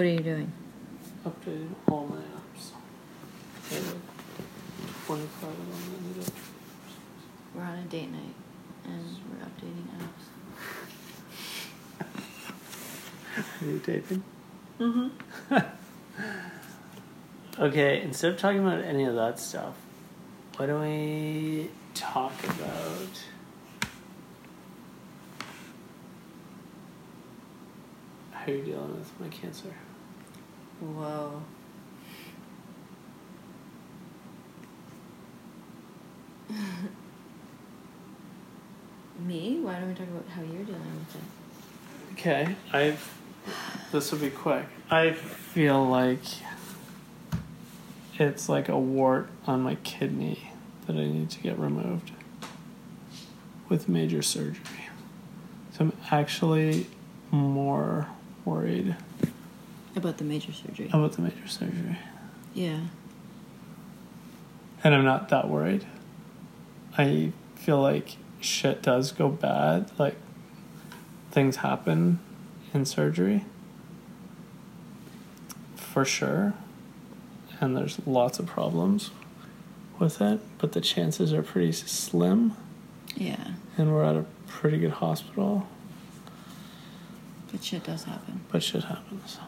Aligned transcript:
What 0.00 0.06
are 0.06 0.12
you 0.12 0.20
doing? 0.20 0.50
Updating 1.26 1.74
all 1.90 2.06
my 2.06 2.16
apps. 2.16 2.70
I 3.70 3.74
have 3.74 3.84
like 3.84 3.96
25 5.04 5.50
of 5.50 5.56
them 5.58 5.68
that 5.92 6.00
need 6.00 6.16
updates. 6.24 6.48
We're 7.54 7.64
on 7.64 7.76
a 7.76 7.82
date 7.82 8.10
night, 8.10 8.34
and 8.86 9.04
we're 9.28 9.44
updating 9.44 9.88
apps. 10.00 10.24
Are 13.60 13.66
you 13.66 13.78
taping? 13.80 14.22
Mm-hmm. 14.80 15.08
Okay, 17.58 18.00
instead 18.00 18.32
of 18.32 18.38
talking 18.38 18.60
about 18.60 18.82
any 18.82 19.04
of 19.04 19.14
that 19.16 19.38
stuff, 19.38 19.74
why 20.56 20.64
don't 20.64 20.80
we 20.80 21.68
talk 21.92 22.32
about 22.42 23.22
how 28.30 28.46
you're 28.50 28.64
dealing 28.64 28.96
with 28.96 29.12
my 29.20 29.28
cancer? 29.28 29.74
Whoa. 30.80 31.42
Me? 39.18 39.60
Why 39.60 39.78
don't 39.78 39.88
we 39.88 39.94
talk 39.94 40.08
about 40.08 40.26
how 40.28 40.40
you're 40.40 40.64
dealing 40.64 40.80
with 40.80 41.16
it? 41.16 41.22
Okay, 42.12 42.56
I've. 42.72 43.18
This 43.92 44.10
will 44.12 44.18
be 44.20 44.30
quick. 44.30 44.64
I 44.90 45.12
feel 45.12 45.84
like 45.86 46.20
it's 48.18 48.48
like 48.48 48.68
a 48.68 48.78
wart 48.78 49.28
on 49.46 49.62
my 49.62 49.74
kidney 49.76 50.50
that 50.86 50.96
I 50.96 51.04
need 51.04 51.30
to 51.30 51.40
get 51.40 51.58
removed 51.58 52.12
with 53.68 53.88
major 53.88 54.22
surgery. 54.22 54.88
So 55.72 55.84
I'm 55.84 55.92
actually 56.10 56.86
more 57.30 58.08
worried 58.44 58.96
About 59.96 60.18
the 60.18 60.24
major 60.24 60.52
surgery. 60.52 60.88
about 60.92 61.12
the 61.12 61.22
major 61.22 61.48
surgery. 61.48 61.98
Yeah. 62.54 62.80
And 64.84 64.94
I'm 64.94 65.04
not 65.04 65.28
that 65.30 65.48
worried. 65.48 65.84
I 66.96 67.32
feel 67.56 67.80
like 67.80 68.16
shit 68.40 68.82
does 68.82 69.12
go 69.12 69.28
bad. 69.28 69.90
Like 69.98 70.16
things 71.30 71.56
happen 71.56 72.20
in 72.72 72.84
surgery. 72.84 73.44
For 75.76 76.04
sure. 76.04 76.54
And 77.60 77.76
there's 77.76 77.98
lots 78.06 78.38
of 78.38 78.46
problems 78.46 79.10
with 79.98 80.20
it. 80.20 80.40
But 80.58 80.72
the 80.72 80.80
chances 80.80 81.32
are 81.32 81.42
pretty 81.42 81.72
slim. 81.72 82.56
Yeah. 83.16 83.52
And 83.76 83.92
we're 83.92 84.04
at 84.04 84.16
a 84.16 84.24
pretty 84.46 84.78
good 84.78 84.92
hospital. 84.92 85.66
But 87.50 87.64
shit 87.64 87.84
does 87.84 88.04
happen. 88.04 88.40
But 88.50 88.62
shit 88.62 88.84
happens. 88.84 89.38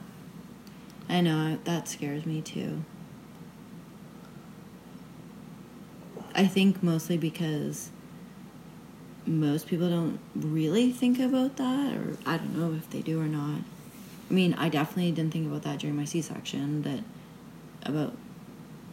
I 1.12 1.20
know, 1.20 1.58
that 1.64 1.88
scares 1.88 2.24
me 2.24 2.40
too. 2.40 2.82
I 6.34 6.46
think 6.46 6.82
mostly 6.82 7.18
because 7.18 7.90
most 9.26 9.66
people 9.66 9.90
don't 9.90 10.18
really 10.34 10.90
think 10.90 11.20
about 11.20 11.58
that, 11.58 11.92
or 11.94 12.16
I 12.24 12.38
don't 12.38 12.56
know 12.58 12.74
if 12.74 12.88
they 12.88 13.02
do 13.02 13.20
or 13.20 13.26
not. 13.26 13.60
I 14.30 14.32
mean, 14.32 14.54
I 14.54 14.70
definitely 14.70 15.12
didn't 15.12 15.34
think 15.34 15.46
about 15.46 15.62
that 15.64 15.80
during 15.80 15.96
my 15.96 16.06
C 16.06 16.22
section, 16.22 16.80
that 16.82 17.00
about 17.82 18.16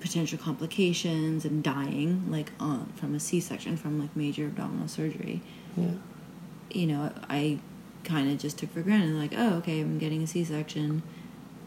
potential 0.01 0.37
complications 0.37 1.45
and 1.45 1.63
dying, 1.63 2.29
like 2.29 2.51
on 2.59 2.91
from 2.97 3.15
a 3.15 3.19
C 3.21 3.39
section 3.39 3.77
from 3.77 3.99
like 3.99 4.13
major 4.15 4.45
abdominal 4.45 4.87
surgery 4.89 5.41
Yeah. 5.77 5.91
you 6.71 6.87
know, 6.87 7.11
I 7.29 7.59
kind 8.03 8.29
of 8.29 8.37
just 8.39 8.57
took 8.57 8.71
for 8.73 8.81
granted, 8.81 9.15
like, 9.15 9.33
oh, 9.37 9.55
okay, 9.57 9.79
I'm 9.79 9.97
getting 9.99 10.21
a 10.23 10.27
C 10.27 10.43
section. 10.43 11.01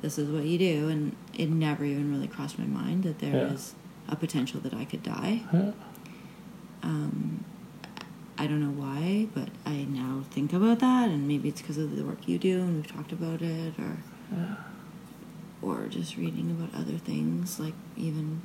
This 0.03 0.19
is 0.19 0.29
what 0.31 0.45
you 0.45 0.59
do. 0.59 0.89
And 0.89 1.17
it 1.33 1.49
never 1.49 1.85
even 1.85 2.13
really 2.13 2.29
crossed 2.29 2.59
my 2.59 2.67
mind 2.67 3.05
that 3.05 3.21
there 3.21 3.47
is 3.47 3.75
Yeah. 4.07 4.13
a 4.15 4.17
potential 4.17 4.61
that 4.61 4.75
I 4.75 4.85
could 4.85 5.03
die. 5.03 5.43
Yeah. 5.53 5.73
Um, 6.83 7.45
I 8.37 8.47
don't 8.49 8.61
know 8.61 8.73
why, 8.73 9.29
but 9.35 9.49
I 9.65 9.85
now 9.85 10.25
think 10.31 10.53
about 10.53 10.81
that, 10.81 11.09
and 11.11 11.29
maybe 11.29 11.49
it's 11.49 11.61
because 11.61 11.79
of 11.79 11.95
the 11.95 12.03
work 12.05 12.27
you 12.27 12.39
do, 12.39 12.61
and 12.61 12.77
we've 12.77 12.87
talked 12.93 13.13
about 13.13 13.41
it, 13.41 13.79
or 13.79 13.99
Yeah. 14.35 14.57
or 15.61 15.87
just 15.87 16.17
reading 16.17 16.51
about 16.51 16.75
other 16.75 16.99
things, 16.99 17.61
like 17.61 17.75
even 17.97 18.41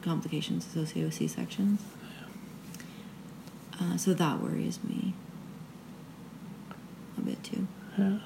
complications 0.00 0.64
associated 0.66 1.04
with 1.08 1.14
C 1.14 1.28
sections. 1.28 1.80
Uh, 3.78 3.98
so 3.98 4.14
that 4.14 4.40
worries 4.42 4.78
me 4.82 5.12
a 7.18 7.20
bit 7.20 7.42
too. 7.44 7.66
Yeah. 7.98 8.18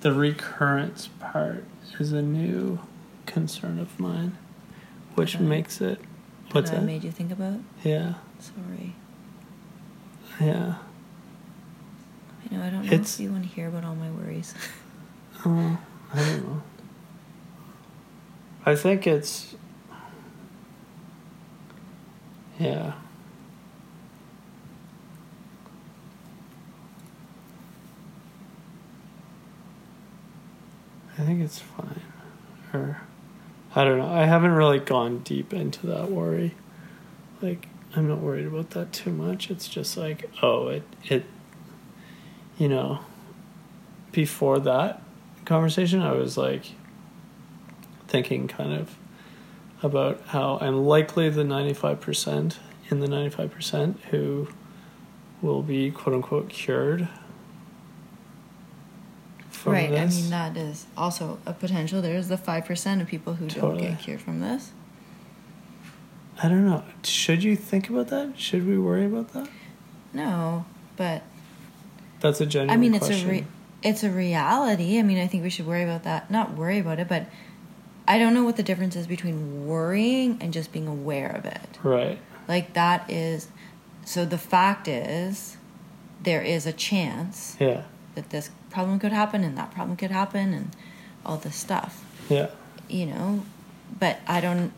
The 0.00 0.12
recurrence 0.12 1.08
part 1.20 1.64
is 1.98 2.12
a 2.12 2.22
new 2.22 2.78
concern 3.26 3.78
of 3.78 3.98
mine, 4.00 4.36
which 5.14 5.36
Okay. 5.36 5.44
makes 5.44 5.80
it. 5.80 6.00
What's 6.52 6.70
that 6.70 6.80
I 6.80 6.82
made 6.82 7.04
you 7.04 7.10
think 7.12 7.30
about? 7.30 7.60
Yeah, 7.84 8.14
Sorry. 8.38 8.94
yeah. 10.40 10.76
I 12.50 12.54
know 12.56 12.62
I 12.64 12.70
don't 12.70 12.86
know 12.86 12.92
It's- 12.92 13.14
if 13.14 13.20
you 13.24 13.30
want 13.30 13.44
to 13.44 13.48
hear 13.50 13.68
about 13.68 13.84
all 13.84 13.94
my 13.94 14.10
worries. 14.10 14.54
Oh, 15.42 15.78
I 16.12 16.16
don't 16.18 16.46
know. 16.46 16.62
I 18.66 18.74
think 18.76 19.06
it's. 19.06 19.54
Yeah. 22.58 22.92
I 31.20 31.26
think 31.26 31.42
it's 31.42 31.58
fine. 31.58 32.00
Or, 32.72 33.02
I 33.74 33.84
don't 33.84 33.98
know. 33.98 34.08
I 34.08 34.24
haven't 34.24 34.52
really 34.52 34.78
gone 34.78 35.18
deep 35.18 35.52
into 35.52 35.86
that 35.88 36.10
worry. 36.10 36.54
Like, 37.42 37.68
I'm 37.94 38.08
not 38.08 38.20
worried 38.20 38.46
about 38.46 38.70
that 38.70 38.92
too 38.92 39.10
much. 39.10 39.50
It's 39.50 39.68
just 39.68 39.98
like, 39.98 40.30
oh, 40.42 40.68
it, 40.68 40.82
it, 41.04 41.24
you 42.56 42.68
know, 42.68 43.00
before 44.12 44.60
that 44.60 45.02
conversation, 45.44 46.00
I 46.00 46.12
was 46.12 46.38
like 46.38 46.72
thinking 48.08 48.48
kind 48.48 48.72
of 48.72 48.96
about 49.82 50.22
how 50.28 50.58
I'm 50.62 50.86
likely 50.86 51.28
the 51.28 51.42
95% 51.42 52.56
in 52.90 53.00
the 53.00 53.06
95% 53.06 54.00
who 54.04 54.48
will 55.42 55.62
be 55.62 55.90
quote 55.90 56.14
unquote 56.14 56.48
cured 56.48 57.08
from 59.60 59.72
right. 59.74 59.90
this. 59.90 60.16
I 60.18 60.20
mean, 60.20 60.30
that 60.30 60.56
is 60.56 60.86
also 60.96 61.38
a 61.46 61.52
potential. 61.52 62.00
There's 62.02 62.28
the 62.28 62.36
5% 62.36 63.00
of 63.00 63.06
people 63.06 63.34
who 63.34 63.48
don't 63.48 63.76
get 63.78 63.98
cured 63.98 64.20
from 64.20 64.40
this. 64.40 64.72
I 66.42 66.48
don't 66.48 66.64
know. 66.66 66.82
Should 67.04 67.42
you 67.42 67.54
think 67.56 67.90
about 67.90 68.08
that? 68.08 68.38
Should 68.38 68.66
we 68.66 68.78
worry 68.78 69.04
about 69.04 69.32
that? 69.34 69.48
No, 70.14 70.64
but 70.96 71.22
That's 72.20 72.40
a 72.40 72.46
genuine 72.46 72.70
I 72.70 72.76
mean, 72.78 72.94
it's 72.94 73.06
question. 73.06 73.28
a 73.28 73.32
re- 73.32 73.46
it's 73.82 74.02
a 74.04 74.10
reality. 74.10 74.98
I 74.98 75.02
mean, 75.02 75.18
I 75.18 75.26
think 75.26 75.42
we 75.42 75.50
should 75.50 75.66
worry 75.66 75.82
about 75.84 76.04
that. 76.04 76.30
Not 76.30 76.54
worry 76.56 76.78
about 76.78 76.98
it, 76.98 77.08
but 77.08 77.26
I 78.08 78.18
don't 78.18 78.34
know 78.34 78.44
what 78.44 78.56
the 78.56 78.62
difference 78.62 78.96
is 78.96 79.06
between 79.06 79.66
worrying 79.66 80.38
and 80.40 80.52
just 80.52 80.72
being 80.72 80.86
aware 80.88 81.30
of 81.30 81.44
it. 81.44 81.78
right. 81.82 82.18
Like 82.48 82.72
that 82.72 83.08
is 83.10 83.48
so 84.04 84.24
the 84.24 84.38
fact 84.38 84.88
is 84.88 85.56
there 86.22 86.42
is 86.42 86.66
a 86.66 86.72
chance 86.72 87.56
Yeah. 87.60 87.82
That 88.20 88.30
this 88.30 88.50
problem 88.70 88.98
could 88.98 89.12
happen 89.12 89.42
and 89.44 89.56
that 89.56 89.70
problem 89.72 89.96
could 89.96 90.10
happen 90.10 90.52
and 90.52 90.76
all 91.24 91.38
this 91.38 91.56
stuff. 91.56 92.04
Yeah. 92.28 92.50
You 92.88 93.06
know, 93.06 93.44
but 93.98 94.18
I 94.26 94.40
don't 94.40 94.72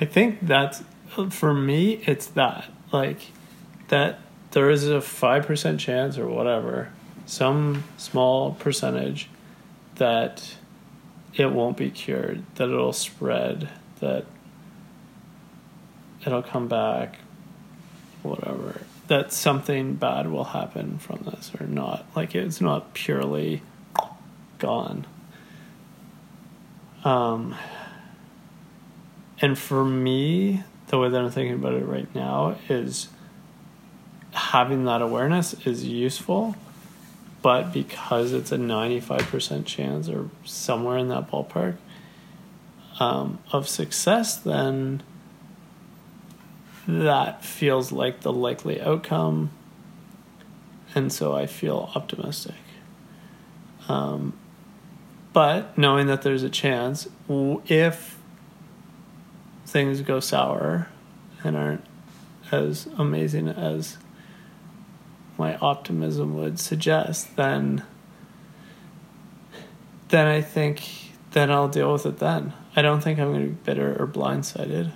I 0.00 0.04
think 0.04 0.40
that's 0.42 0.82
for 1.30 1.54
me. 1.54 2.02
It's 2.06 2.26
that 2.28 2.64
like 2.92 3.30
that 3.88 4.18
there 4.50 4.70
is 4.70 4.88
a 4.88 5.00
five 5.00 5.46
percent 5.46 5.78
chance 5.78 6.18
or 6.18 6.26
whatever, 6.26 6.90
some 7.26 7.84
small 7.96 8.52
percentage 8.54 9.28
that 9.96 10.56
it 11.34 11.52
won't 11.52 11.76
be 11.76 11.90
cured, 11.90 12.42
that 12.56 12.68
it'll 12.68 12.92
spread, 12.92 13.68
that 14.00 14.24
it'll 16.26 16.42
come 16.42 16.66
back, 16.66 17.18
whatever. 18.22 18.80
That 19.08 19.32
something 19.32 19.94
bad 19.94 20.30
will 20.30 20.44
happen 20.44 20.98
from 20.98 21.24
this 21.24 21.52
or 21.60 21.66
not. 21.66 22.06
Like 22.16 22.34
it's 22.34 22.60
not 22.60 22.94
purely 22.94 23.62
gone. 24.58 25.06
Um, 27.04 27.54
and 29.40 29.58
for 29.58 29.84
me, 29.84 30.62
the 30.86 30.98
way 30.98 31.10
that 31.10 31.20
I'm 31.20 31.30
thinking 31.30 31.54
about 31.54 31.74
it 31.74 31.84
right 31.84 32.12
now 32.14 32.56
is 32.68 33.08
having 34.32 34.84
that 34.84 35.02
awareness 35.02 35.54
is 35.66 35.84
useful, 35.84 36.56
but 37.42 37.72
because 37.72 38.32
it's 38.32 38.52
a 38.52 38.56
95% 38.56 39.66
chance 39.66 40.08
or 40.08 40.30
somewhere 40.44 40.98
in 40.98 41.08
that 41.08 41.30
ballpark 41.30 41.76
um, 43.00 43.38
of 43.52 43.68
success, 43.68 44.36
then 44.36 45.02
that 46.86 47.44
feels 47.44 47.92
like 47.92 48.20
the 48.20 48.32
likely 48.32 48.80
outcome, 48.80 49.50
and 50.94 51.12
so 51.12 51.34
I 51.34 51.46
feel 51.46 51.90
optimistic. 51.94 52.54
Um, 53.88 54.34
but 55.32 55.76
knowing 55.76 56.06
that 56.06 56.22
there's 56.22 56.42
a 56.42 56.50
chance, 56.50 57.08
if 57.66 58.18
things 59.66 60.00
go 60.02 60.20
sour 60.20 60.88
and 61.42 61.56
aren't 61.56 61.84
as 62.52 62.86
amazing 62.96 63.48
as 63.48 63.98
my 65.36 65.56
optimism 65.56 66.36
would 66.36 66.60
suggest, 66.60 67.36
then 67.36 67.82
then 70.08 70.26
I 70.26 70.40
think 70.40 70.88
then 71.32 71.50
I'll 71.50 71.68
deal 71.68 71.92
with 71.92 72.06
it 72.06 72.18
then. 72.18 72.52
I 72.76 72.82
don't 72.82 73.00
think 73.00 73.18
I'm 73.18 73.32
going 73.32 73.42
to 73.42 73.48
be 73.48 73.58
bitter 73.64 74.00
or 74.00 74.06
blindsided. 74.06 74.92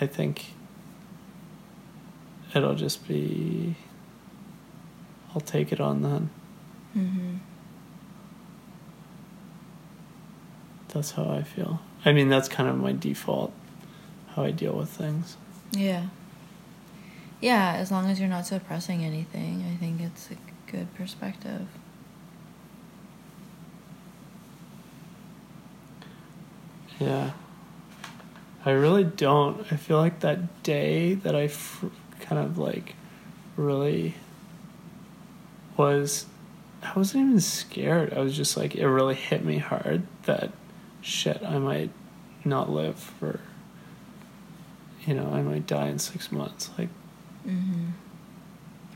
I 0.00 0.06
think 0.06 0.54
it'll 2.54 2.74
just 2.74 3.06
be 3.06 3.74
I'll 5.34 5.40
take 5.40 5.72
it 5.72 5.80
on 5.80 6.02
then. 6.02 6.30
Mm-hmm. 6.96 7.36
That's 10.88 11.12
how 11.12 11.30
I 11.30 11.42
feel. 11.42 11.80
I 12.04 12.12
mean, 12.12 12.28
that's 12.28 12.48
kind 12.48 12.68
of 12.68 12.76
my 12.76 12.92
default 12.92 13.52
how 14.34 14.44
I 14.44 14.50
deal 14.50 14.72
with 14.72 14.90
things. 14.90 15.36
Yeah. 15.70 16.06
Yeah, 17.40 17.74
as 17.74 17.90
long 17.90 18.10
as 18.10 18.20
you're 18.20 18.28
not 18.28 18.46
suppressing 18.46 19.04
anything, 19.04 19.64
I 19.72 19.76
think 19.76 20.00
it's 20.00 20.30
a 20.30 20.70
good 20.70 20.94
perspective. 20.94 21.66
Yeah. 26.98 27.32
I 28.64 28.70
really 28.70 29.04
don't. 29.04 29.66
I 29.72 29.76
feel 29.76 29.96
like 29.96 30.20
that 30.20 30.62
day 30.62 31.14
that 31.14 31.34
I 31.34 31.48
fr- 31.48 31.86
kind 32.22 32.40
of 32.44 32.58
like 32.58 32.94
really 33.56 34.14
was. 35.76 36.26
I 36.82 36.92
wasn't 36.96 37.26
even 37.28 37.40
scared. 37.40 38.12
I 38.12 38.18
was 38.20 38.36
just 38.36 38.56
like, 38.56 38.74
it 38.74 38.88
really 38.88 39.14
hit 39.14 39.44
me 39.44 39.58
hard 39.58 40.02
that 40.24 40.50
shit, 41.00 41.40
I 41.44 41.58
might 41.58 41.90
not 42.44 42.70
live 42.70 42.98
for. 42.98 43.38
You 45.06 45.14
know, 45.14 45.30
I 45.32 45.42
might 45.42 45.66
die 45.66 45.88
in 45.88 45.98
six 45.98 46.32
months. 46.32 46.70
Like, 46.78 46.88
Mm-hmm. 47.46 47.86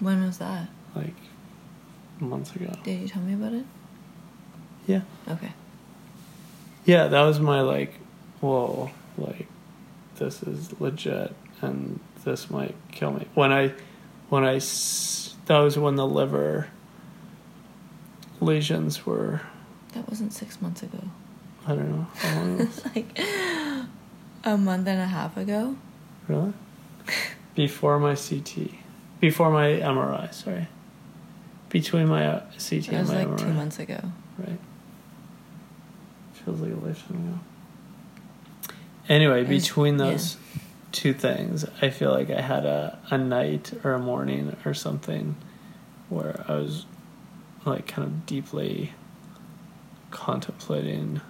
When 0.05 0.23
was 0.25 0.39
that? 0.39 0.69
like 0.95 1.15
months 2.21 2.55
ago. 2.57 2.73
Did 2.85 3.01
you 3.03 3.09
tell 3.09 3.23
me 3.23 3.35
about 3.35 3.53
it? 3.53 3.65
Yeah. 4.87 5.03
Okay. 5.29 5.53
Yeah, 6.85 7.09
that 7.09 7.23
was 7.23 7.39
my 7.41 7.61
like, 7.61 7.95
whoa, 8.41 8.91
like 9.19 9.47
this 10.17 10.43
is 10.43 10.81
legit, 10.81 11.35
and 11.61 11.99
this 12.27 12.51
might 12.51 12.75
kill 12.93 13.13
me. 13.13 13.27
When 13.35 13.53
I, 13.53 13.73
when 14.29 14.45
I, 14.45 14.55
that 15.47 15.59
was 15.61 15.79
when 15.79 15.95
the 15.95 16.07
liver 16.07 16.67
lesions 18.41 19.07
were. 19.07 19.41
That 19.95 20.09
wasn't 20.11 20.33
six 20.33 20.61
months 20.61 20.83
ago. 20.83 20.99
I 21.67 21.75
don't 21.75 21.91
know. 21.91 22.07
How 22.17 22.35
long 22.35 22.61
it 22.61 22.67
was. 22.67 22.85
like 22.95 23.19
a 24.45 24.57
month 24.59 24.87
and 24.89 25.01
a 25.01 25.07
half 25.07 25.37
ago. 25.37 25.77
really? 26.29 26.53
Before 27.55 27.99
my 27.99 28.15
CT, 28.17 28.71
before 29.21 29.51
my 29.51 29.69
MRI. 29.69 30.35
Sorry. 30.35 30.67
Between 31.71 32.09
my 32.09 32.27
uh, 32.27 32.41
CT 32.59 32.73
It 32.73 32.89
and 32.89 32.99
was 33.01 33.11
my 33.11 33.19
like 33.25 33.29
MRI. 33.29 33.39
two 33.39 33.53
months 33.53 33.79
ago. 33.79 34.01
Right. 34.37 34.59
Feels 36.35 36.61
like 36.61 36.73
a 36.73 36.87
lifetime 36.87 37.17
ago. 37.17 38.75
Anyway, 39.09 39.41
was- 39.45 39.49
between 39.49 39.99
yeah. 39.99 40.11
Two 40.93 41.13
things, 41.13 41.65
I 41.83 41.91
feel 41.91 42.11
like 42.11 42.31
I 42.31 42.41
had 42.41 42.65
a, 42.65 42.99
a 43.11 43.19
night 43.19 43.73
or 43.85 43.93
a 43.93 43.99
morning 43.99 44.57
or 44.65 44.75
something 44.75 45.37
where 46.09 46.45
I 46.49 46.55
was 46.55 46.87
like 47.65 47.87
kind 47.87 48.07
of 48.07 48.27
deeply 48.27 48.93
contemplating 50.13 51.21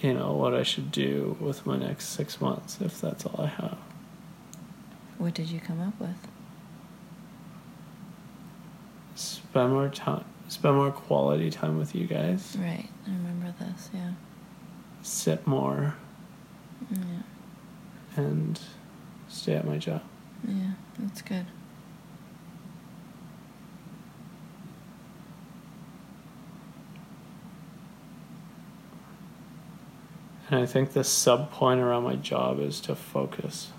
you 0.00 0.12
know 0.12 0.32
what 0.32 0.52
I 0.52 0.62
should 0.62 0.92
do 0.92 1.36
with 1.40 1.64
my 1.64 1.76
next 1.76 2.08
6 2.08 2.40
months 2.40 2.78
if 2.80 3.00
that's 3.00 3.24
all 3.24 3.40
I 3.40 3.46
have. 3.46 3.78
What 5.16 5.34
did 5.34 5.48
you 5.48 5.60
come 5.60 5.80
up 5.80 5.98
with? 6.00 6.16
Spend 9.14 9.72
more 9.72 9.88
time 9.88 10.24
spend 10.52 10.76
more 10.76 10.90
quality 10.90 11.50
time 11.50 11.78
with 11.78 11.94
you 11.94 12.06
guys. 12.06 12.56
Right. 12.58 12.88
I 13.06 13.10
remember 13.10 13.54
this. 13.58 13.90
Yeah. 13.94 14.12
Sit 15.02 15.46
more 15.46 15.94
Yeah. 16.90 17.22
and 18.16 18.60
stay 19.28 19.54
at 19.54 19.66
my 19.66 19.78
job. 19.78 20.02
Yeah. 20.46 20.72
That's 20.98 21.22
good. 21.22 21.46
And 30.50 30.60
I 30.60 30.66
think 30.66 30.92
the 30.92 31.04
sub 31.04 31.50
point 31.50 31.80
around 31.80 32.02
my 32.04 32.16
job 32.16 32.60
is 32.60 32.80
to 32.80 32.94
focus 32.94 33.70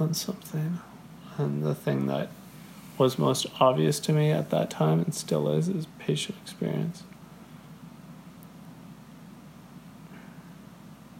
on 0.00 0.12
something. 0.14 0.80
And 1.38 1.62
the 1.62 1.74
thing 1.74 2.06
that 2.06 2.30
was 2.98 3.18
most 3.18 3.46
obvious 3.60 4.00
to 4.00 4.12
me 4.12 4.30
at 4.30 4.50
that 4.50 4.70
time 4.70 5.00
and 5.00 5.14
still 5.14 5.48
is 5.50 5.68
is 5.68 5.86
patient 5.98 6.38
experience. 6.42 7.04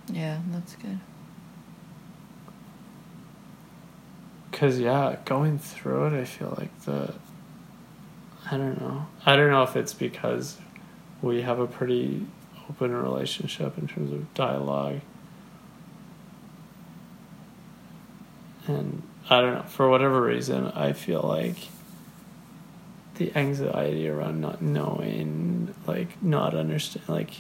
Yeah. 0.08 0.40
That's 0.50 0.74
good. 0.76 1.00
Cause 4.52 4.78
yeah, 4.78 5.16
going 5.26 5.58
through 5.58 6.06
it, 6.06 6.20
I 6.20 6.24
feel 6.24 6.54
like 6.56 6.80
the. 6.82 7.12
I 8.50 8.56
don't 8.56 8.80
know. 8.80 9.06
I 9.26 9.36
don't 9.36 9.50
know 9.50 9.64
if 9.64 9.76
it's 9.76 9.92
because 9.92 10.56
we 11.20 11.42
have 11.42 11.58
a 11.58 11.66
pretty 11.66 12.24
open 12.70 12.94
relationship 12.94 13.76
in 13.76 13.86
terms 13.86 14.12
of 14.12 14.32
dialogue. 14.34 15.00
And 18.66 19.02
I 19.28 19.40
don't 19.40 19.54
know, 19.54 19.62
for 19.62 19.88
whatever 19.88 20.22
reason, 20.22 20.68
I 20.68 20.92
feel 20.92 21.20
like 21.20 21.56
the 23.16 23.36
anxiety 23.36 24.08
around 24.08 24.40
not 24.40 24.62
knowing, 24.62 25.74
like 25.86 26.20
not 26.22 26.54
understand, 26.54 27.08
like 27.08 27.32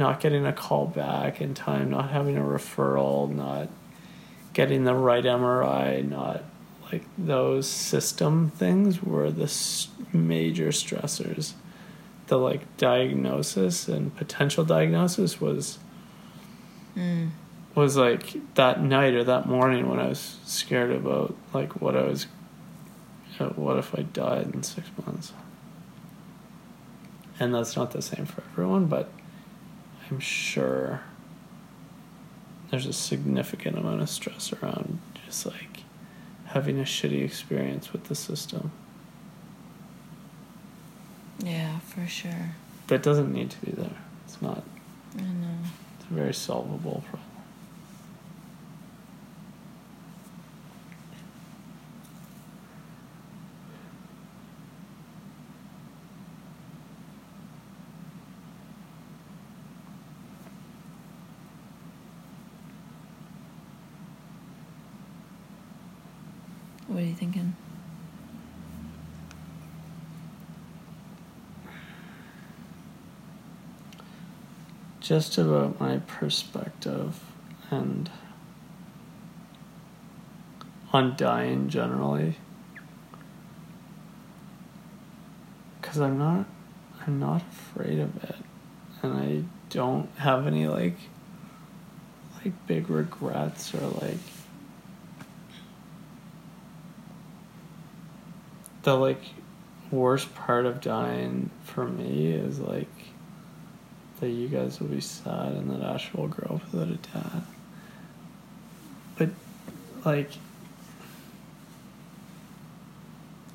not 0.00 0.18
getting 0.18 0.46
a 0.46 0.52
call 0.52 0.86
back 0.86 1.40
in 1.42 1.52
time, 1.52 1.90
not 1.90 2.10
having 2.10 2.36
a 2.36 2.40
referral, 2.40 3.30
not 3.30 3.68
getting 4.54 4.84
the 4.84 4.94
right 4.94 5.22
MRI, 5.22 6.08
not 6.08 6.42
like 6.90 7.04
those 7.18 7.68
system 7.68 8.50
things 8.50 9.02
were 9.02 9.30
the 9.30 9.46
major 10.12 10.68
stressors. 10.68 11.52
The 12.28 12.38
like 12.38 12.62
diagnosis 12.78 13.88
and 13.88 14.16
potential 14.16 14.64
diagnosis 14.64 15.40
was 15.40 15.78
Mm. 16.96 17.28
was 17.76 17.96
like 17.96 18.54
that 18.56 18.82
night 18.82 19.14
or 19.14 19.22
that 19.22 19.46
morning 19.46 19.88
when 19.88 20.00
I 20.00 20.08
was 20.08 20.38
scared 20.44 20.90
about 20.90 21.36
like 21.54 21.80
what 21.80 21.94
I 21.94 22.02
was, 22.02 22.26
uh, 23.38 23.50
what 23.50 23.76
if 23.78 23.96
I 23.96 24.02
died 24.02 24.50
in 24.52 24.64
six 24.64 24.88
months. 25.06 25.32
And 27.38 27.54
that's 27.54 27.76
not 27.76 27.92
the 27.92 28.02
same 28.02 28.26
for 28.26 28.42
everyone, 28.52 28.86
but 28.86 29.08
I'm 30.10 30.18
sure 30.20 31.00
there's 32.70 32.86
a 32.86 32.92
significant 32.92 33.78
amount 33.78 34.02
of 34.02 34.10
stress 34.10 34.52
around 34.52 34.98
just 35.24 35.46
like 35.46 35.84
having 36.46 36.80
a 36.80 36.84
shitty 36.84 37.24
experience 37.24 37.92
with 37.92 38.04
the 38.04 38.14
system. 38.14 38.72
Yeah, 41.38 41.78
for 41.80 42.06
sure. 42.06 42.54
That 42.88 43.02
doesn't 43.02 43.32
need 43.32 43.50
to 43.50 43.60
be 43.64 43.70
there. 43.72 43.96
It's 44.24 44.42
not. 44.42 44.64
I 45.16 45.22
know. 45.22 45.58
It's 45.98 46.10
a 46.10 46.14
very 46.14 46.34
solvable 46.34 47.04
problem. 47.08 47.30
What 66.90 67.04
are 67.04 67.06
you 67.06 67.14
thinking? 67.14 67.54
Just 75.10 75.38
about 75.38 75.80
my 75.80 75.96
perspective 76.06 77.18
and 77.68 78.08
on 80.92 81.16
dying 81.16 81.68
generally. 81.68 82.36
Because 85.80 85.98
i'm 85.98 86.16
not 86.16 86.46
i'm 87.04 87.18
not 87.18 87.42
afraid 87.42 87.98
of 87.98 88.22
it. 88.22 88.36
And 89.02 89.12
I 89.12 89.42
don't 89.68 90.08
have 90.16 90.46
any 90.46 90.68
like 90.68 90.98
like 92.44 92.52
big 92.68 92.88
regrets 92.88 93.74
or 93.74 93.80
like 93.80 94.20
the 98.84 98.94
like 98.94 99.24
worst 99.90 100.32
part 100.36 100.66
of 100.66 100.80
dying 100.80 101.50
for 101.64 101.84
me 101.84 102.28
is 102.30 102.60
like 102.60 102.86
that 104.20 104.28
you 104.28 104.48
guys 104.48 104.80
will 104.80 104.88
be 104.88 105.00
sad 105.00 105.52
and 105.52 105.70
that 105.70 105.82
Ash 105.82 106.12
will 106.12 106.28
grow 106.28 106.56
up 106.56 106.72
without 106.72 106.88
a 106.88 106.96
dad. 106.96 107.42
But 109.16 109.30
like 110.04 110.30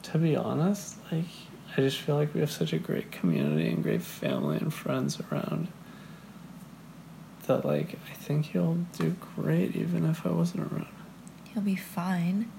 to 0.04 0.18
be 0.18 0.36
honest, 0.36 0.96
like 1.12 1.26
I 1.78 1.82
just 1.82 1.98
feel 1.98 2.16
like 2.16 2.34
we 2.34 2.40
have 2.40 2.52
such 2.52 2.74
a 2.74 2.80
great 2.80 3.12
community 3.12 3.70
and 3.70 3.84
great 3.84 4.02
family 4.02 4.58
and 4.58 4.74
friends 4.74 5.20
around 5.32 5.68
that 7.48 7.66
like 7.66 7.98
I 8.10 8.14
think 8.14 8.48
he'll 8.48 8.78
do 8.98 9.16
great 9.36 9.76
even 9.76 10.06
if 10.06 10.26
I 10.26 10.30
wasn't 10.30 10.72
around. 10.72 10.88
He'll 11.54 11.62
be 11.64 11.76
fine. 11.76 12.52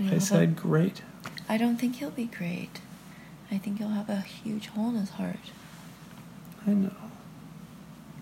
I 0.00 0.18
said 0.18 0.42
a- 0.42 0.46
great. 0.46 1.02
I 1.48 1.58
don't 1.58 1.76
think 1.76 1.96
he'll 1.96 2.10
be 2.10 2.24
great. 2.26 2.80
I 3.50 3.58
think 3.58 3.78
he'll 3.78 3.88
have 3.88 4.08
a 4.08 4.20
huge 4.20 4.68
hole 4.68 4.90
in 4.90 4.96
his 4.96 5.10
heart. 5.10 5.50
I 6.66 6.70
know. 6.70 6.89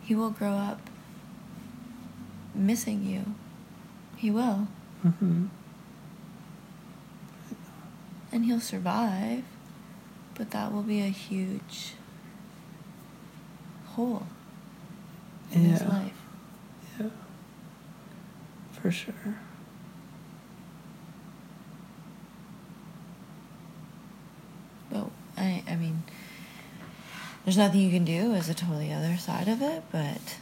He 0.09 0.15
will 0.15 0.31
grow 0.31 0.53
up 0.55 0.81
missing 2.55 3.05
you. 3.05 3.35
He 4.17 4.31
will. 4.31 4.69
hmm 5.03 5.49
And 8.33 8.47
he'll 8.47 8.59
survive. 8.59 9.45
But 10.35 10.51
that 10.53 10.73
will 10.73 10.83
be 10.83 11.03
a 11.03 11.11
huge 11.11 11.93
hole 13.89 14.27
in 15.53 15.61
his 15.67 15.83
Yeah. 15.83 15.89
life. 15.91 16.23
Yeah. 16.99 17.11
For 18.81 18.91
sure. 18.91 19.15
But 24.91 25.11
I, 25.37 25.63
I 25.69 25.77
mean, 25.77 26.03
there's 27.49 27.57
nothing 27.57 27.81
you 27.81 27.91
can 27.91 28.05
do 28.05 28.35
as 28.35 28.51
a 28.51 28.55
totally 28.55 28.93
other 28.93 29.17
side 29.17 29.49
of 29.49 29.63
it. 29.63 29.83
But 29.91 30.37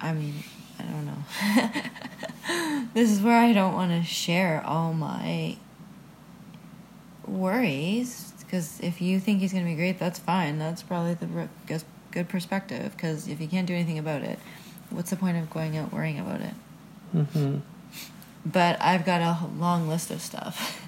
I 0.00 0.12
mean, 0.12 0.42
I 0.80 0.82
don't 0.82 1.06
know. 1.06 2.88
this 2.94 3.08
is 3.08 3.20
where 3.20 3.38
I 3.38 3.52
don't 3.52 3.72
want 3.72 3.92
to 3.92 4.02
share 4.02 4.64
all 4.66 4.92
my 4.92 5.58
worries 7.24 8.32
because 8.40 8.80
if 8.80 9.00
you 9.00 9.20
think 9.20 9.42
he's 9.42 9.52
going 9.52 9.64
to 9.64 9.70
be 9.70 9.76
great, 9.76 10.00
that's 10.00 10.18
fine. 10.18 10.58
That's 10.58 10.82
probably 10.82 11.14
the 11.14 11.48
good- 11.68 12.28
perspective. 12.28 12.96
Because 12.96 13.28
if 13.28 13.40
you 13.40 13.46
can't 13.46 13.68
do 13.68 13.74
anything 13.74 14.00
about 14.00 14.22
it, 14.22 14.40
what's 14.90 15.10
the 15.10 15.16
point 15.16 15.36
of 15.36 15.48
going 15.50 15.76
out 15.76 15.92
worrying 15.92 16.18
about 16.18 16.40
it? 16.40 16.54
hmm 17.12 17.58
But 18.44 18.82
I've 18.82 19.06
got 19.06 19.20
a 19.20 19.46
long 19.56 19.86
list 19.86 20.10
of 20.10 20.20
stuff. 20.20 20.82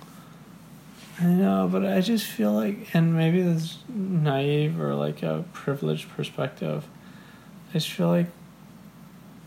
I 1.20 1.25
know, 1.25 1.68
but 1.70 1.84
I 1.84 2.00
just 2.00 2.25
feel 2.26 2.52
like, 2.52 2.94
and 2.94 3.14
maybe 3.16 3.42
this 3.42 3.62
is 3.62 3.78
naive 3.88 4.80
or 4.80 4.94
like 4.94 5.22
a 5.22 5.44
privileged 5.52 6.08
perspective. 6.10 6.87
I 7.70 7.72
just 7.72 7.88
feel 7.90 8.08
like 8.08 8.26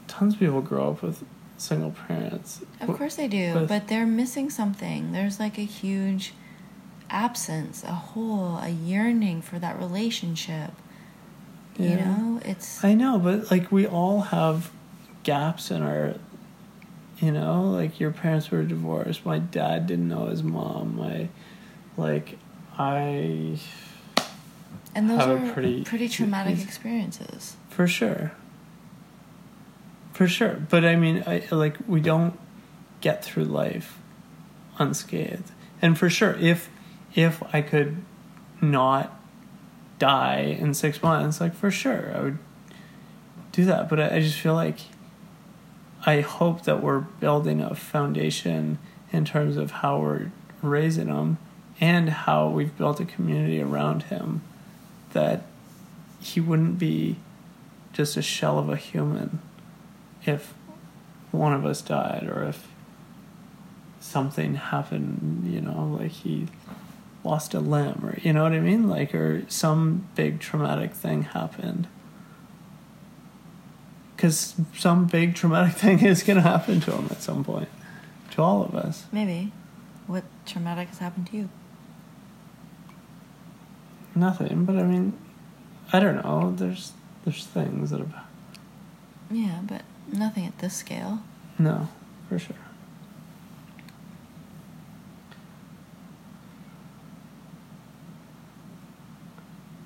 tons 0.07 0.33
of 0.33 0.39
people 0.39 0.61
grow 0.61 0.91
up 0.91 1.01
with 1.01 1.23
single 1.57 1.91
parents. 1.91 2.61
Of 2.81 2.97
course 2.97 3.15
they 3.15 3.27
do, 3.27 3.53
But- 3.53 3.67
but 3.67 3.87
they're 3.87 4.05
missing 4.05 4.49
something. 4.49 5.11
There's 5.13 5.39
like 5.39 5.57
a 5.57 5.61
huge 5.63 6.33
absence, 7.09 7.83
a 7.83 7.93
hole, 7.93 8.57
a 8.61 8.69
yearning 8.69 9.41
for 9.41 9.59
that 9.59 9.79
relationship. 9.79 10.71
You 11.77 11.89
Yeah. 11.89 12.05
know, 12.17 12.39
it's 12.43 12.83
I 12.83 12.93
know, 12.95 13.17
but 13.17 13.49
like 13.49 13.71
we 13.71 13.87
all 13.87 14.21
have 14.21 14.71
gaps 15.23 15.71
in 15.71 15.81
our, 15.81 16.15
you 17.19 17.31
know, 17.31 17.63
like 17.71 17.99
your 17.99 18.11
parents 18.11 18.51
were 18.51 18.63
divorced. 18.63 19.25
My 19.25 19.39
dad 19.39 19.87
didn't 19.87 20.09
know 20.09 20.25
his 20.25 20.43
mom. 20.43 20.97
My, 20.97 21.29
like, 21.97 22.37
I, 22.77 23.57
and 24.95 25.09
those 25.09 25.21
are 25.21 25.51
pretty- 25.53 25.83
pretty, 25.83 26.09
traumatic 26.09 26.59
experiences. 26.61 27.55
for 27.69 27.87
sure. 27.87 28.31
For 30.13 30.27
sure, 30.27 30.61
but 30.69 30.83
I 30.85 30.95
mean, 30.97 31.23
I 31.25 31.43
like 31.51 31.77
we 31.87 31.99
don't 32.01 32.37
get 32.99 33.23
through 33.23 33.45
life 33.45 33.97
unscathed, 34.77 35.51
and 35.81 35.97
for 35.97 36.09
sure, 36.09 36.35
if 36.39 36.69
if 37.15 37.41
I 37.53 37.61
could 37.61 38.03
not 38.61 39.19
die 39.99 40.57
in 40.59 40.73
six 40.73 41.01
months, 41.01 41.39
like 41.41 41.55
for 41.55 41.71
sure, 41.71 42.11
I 42.15 42.21
would 42.21 42.37
do 43.51 43.65
that. 43.65 43.89
But 43.89 43.99
I, 43.99 44.15
I 44.17 44.19
just 44.19 44.37
feel 44.37 44.53
like 44.53 44.79
I 46.05 46.19
hope 46.21 46.63
that 46.63 46.83
we're 46.83 46.99
building 46.99 47.61
a 47.61 47.73
foundation 47.73 48.79
in 49.11 49.25
terms 49.25 49.55
of 49.57 49.71
how 49.71 49.99
we're 49.99 50.31
raising 50.61 51.07
him 51.07 51.37
and 51.81 52.09
how 52.09 52.47
we've 52.47 52.77
built 52.77 52.99
a 52.99 53.05
community 53.05 53.59
around 53.59 54.03
him 54.03 54.43
that 55.13 55.41
he 56.21 56.39
wouldn't 56.39 56.77
be 56.77 57.17
just 57.91 58.15
a 58.15 58.21
shell 58.21 58.59
of 58.59 58.69
a 58.69 58.77
human 58.77 59.39
if 60.23 60.53
one 61.31 61.53
of 61.53 61.65
us 61.65 61.81
died 61.81 62.29
or 62.31 62.43
if 62.43 62.67
something 63.99 64.55
happened, 64.55 65.51
you 65.51 65.59
know, 65.59 65.97
like 65.99 66.11
he 66.11 66.47
lost 67.23 67.53
a 67.53 67.59
limb 67.59 68.01
or 68.03 68.17
you 68.21 68.31
know 68.31 68.43
what 68.43 68.53
I 68.53 68.59
mean? 68.59 68.87
Like 68.87 69.15
or 69.15 69.43
some 69.47 70.07
big 70.15 70.39
traumatic 70.39 70.93
thing 70.93 71.23
happened. 71.23 71.87
Cuz 74.17 74.55
some 74.75 75.05
big 75.05 75.33
traumatic 75.33 75.73
thing 75.83 76.05
is 76.05 76.23
to 76.23 76.41
happen 76.41 76.79
to 76.81 76.91
him 76.91 77.07
at 77.09 77.21
some 77.21 77.43
point. 77.43 77.69
To 78.31 78.41
all 78.41 78.63
of 78.63 78.75
us. 78.75 79.05
Maybe. 79.11 79.51
What 80.07 80.23
traumatic 80.45 80.89
has 80.89 80.99
happened 80.99 81.27
to 81.27 81.37
you? 81.37 81.49
Nothing, 84.15 84.65
but 84.65 84.75
I 84.77 84.83
mean 84.83 85.13
I 85.93 85.99
don't 85.99 86.23
know. 86.23 86.53
There's 86.55 86.93
there's 87.25 87.45
things 87.45 87.89
that 87.91 87.99
have 87.99 88.13
Yeah, 89.29 89.59
but 89.63 89.83
nothing 90.11 90.45
at 90.45 90.57
this 90.59 90.73
scale. 90.75 91.19
no, 91.59 91.87
for 92.27 92.39
sure. 92.39 92.55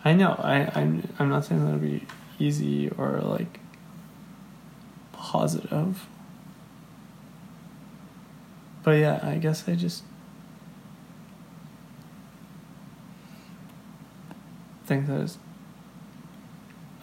I 0.03 0.13
know. 0.13 0.31
I 0.39 0.71
I'm 0.75 1.07
I'm 1.19 1.29
not 1.29 1.45
saying 1.45 1.63
that'll 1.63 1.79
be 1.79 2.05
easy 2.37 2.89
or 2.89 3.19
like 3.21 3.59
positive. 5.13 6.05
But 8.83 8.91
yeah, 8.99 9.19
I 9.23 9.35
guess 9.35 9.67
I 9.67 9.73
just 9.75 10.03
think 14.85 15.07
that 15.07 15.21
it's 15.21 15.37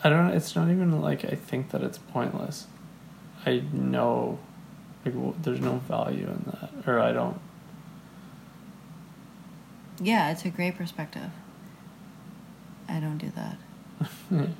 I 0.05 0.09
don't 0.09 0.27
know, 0.29 0.35
it's 0.35 0.57
not 0.57 0.69
even 0.69 1.01
like 1.01 1.25
I 1.25 1.37
think 1.37 1.71
that 1.71 1.83
it's 1.83 1.99
pointless. 1.99 2.67
I 3.47 3.63
know 3.73 4.39
like 5.05 5.15
well, 5.17 5.35
there's 5.43 5.61
no 5.61 5.77
value 5.77 6.27
in 6.27 6.45
that 6.47 6.89
or 6.89 7.01
I 7.01 7.13
don't 7.13 7.41
Yeah, 10.01 10.31
it's 10.31 10.45
a 10.45 10.51
great 10.51 10.77
perspective. 10.77 11.31
I 12.89 13.01
don't 13.01 13.19
do 13.19 13.31
that. 13.37 13.57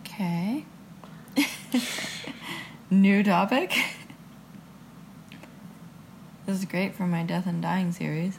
Okay. 0.00 0.64
New 3.04 3.22
topic. 3.22 3.76
This 6.46 6.58
is 6.58 6.64
great 6.64 6.94
for 6.94 7.06
my 7.06 7.22
death 7.22 7.46
and 7.46 7.60
dying 7.60 7.92
series. 7.92 8.38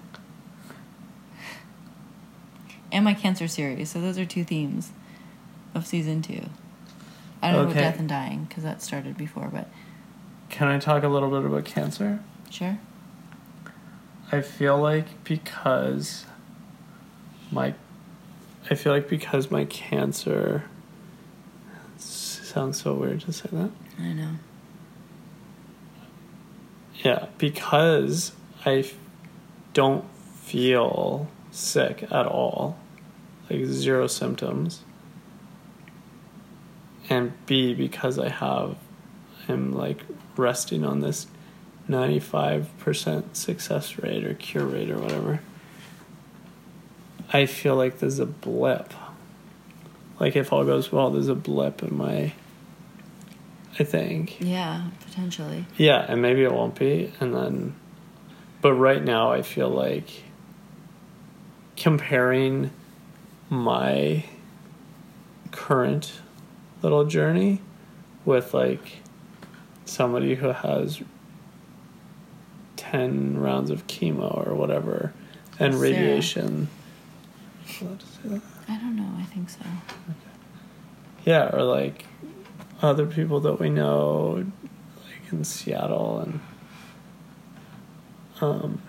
And 2.92 3.06
my 3.06 3.14
cancer 3.14 3.48
series. 3.48 3.92
So 3.92 4.02
those 4.02 4.18
are 4.18 4.26
two 4.26 4.44
themes 4.44 4.92
of 5.76 5.86
season 5.86 6.24
two. 6.24 6.50
I 7.44 7.52
don't 7.52 7.66
know 7.66 7.72
about 7.72 7.74
death 7.76 8.00
and 8.00 8.10
dying 8.10 8.46
because 8.46 8.64
that 8.64 8.82
started 8.82 9.18
before, 9.18 9.50
but 9.52 9.70
Can 10.50 10.68
I 10.68 10.80
talk 10.80 11.04
a 11.04 11.08
little 11.08 11.30
bit 11.30 11.46
about 11.46 11.66
cancer? 11.66 12.20
sure. 12.50 12.80
I 14.32 14.42
feel 14.42 14.80
like 14.80 15.24
because 15.24 16.26
my 17.52 17.76
I 18.70 18.74
feel 18.76 18.94
like 18.94 19.08
because 19.10 19.52
my 19.52 19.66
cancer 19.66 20.64
sounds 21.98 22.82
so 22.82 22.94
weird 22.96 23.22
to 23.22 23.32
say 23.34 23.50
that. 23.52 23.70
I 24.00 24.14
know. 24.14 24.32
Yeah, 27.06 27.28
because 27.38 28.32
I 28.66 28.84
don't 29.76 30.06
feel 30.42 31.28
sick 31.52 32.02
at 32.12 32.26
all, 32.26 32.80
like 33.48 33.66
zero 33.66 34.08
symptoms. 34.08 34.82
and 37.08 37.32
B 37.46 37.76
because 37.76 38.18
I 38.18 38.30
have 38.30 38.76
I'm 39.48 39.72
like 39.72 40.00
resting 40.36 40.84
on 40.84 41.02
this 41.02 41.28
95% 41.88 43.36
success 43.36 44.00
rate 44.00 44.26
or 44.26 44.34
cure 44.34 44.66
rate 44.66 44.90
or 44.90 44.98
whatever. 44.98 45.42
I 47.32 47.46
feel 47.46 47.76
like 47.76 48.00
there's 48.00 48.18
a 48.18 48.26
blip. 48.26 48.92
Like 50.20 50.36
if 50.36 50.52
all 50.52 50.66
goes 50.66 50.92
well, 50.92 51.12
there's 51.12 51.28
a 51.28 51.36
blip 51.36 51.84
in 51.84 51.96
my 51.96 52.34
I 53.78 53.84
think. 53.84 54.38
Yeah, 54.40 54.90
potentially. 55.06 55.66
Yeah, 55.78 56.06
and 56.08 56.22
maybe 56.22 56.44
it 56.44 56.52
won't 56.52 56.76
be 56.76 57.12
and 57.20 57.34
then 57.34 57.76
but 58.62 58.74
right 58.74 59.04
now 59.04 59.32
I 59.32 59.42
feel 59.42 59.70
like 59.70 60.10
comparing 61.78 62.72
my 63.50 64.26
current 65.52 66.20
little 66.82 67.06
journey 67.06 67.62
with 68.26 68.54
like 68.54 69.04
somebody 69.86 70.36
who 70.36 70.48
has 70.48 71.02
10 72.78 73.38
rounds 73.38 73.70
of 73.70 73.86
chemo 73.88 74.48
or 74.48 74.56
whatever 74.56 75.14
and 75.60 75.74
Sarah. 75.74 75.84
radiation 75.92 76.68
I 78.68 78.78
don't 78.78 78.96
know. 78.96 79.12
I 79.20 79.24
think 79.26 79.50
so. 79.50 79.60
yeah 81.24 81.50
or 81.54 81.62
like 81.62 82.06
other 82.82 83.06
people 83.06 83.40
that 83.42 83.60
we 83.60 83.70
know 83.70 84.46
like 85.06 85.32
in 85.34 85.44
seattle 85.44 86.20
and 86.20 86.40
um 88.42 88.82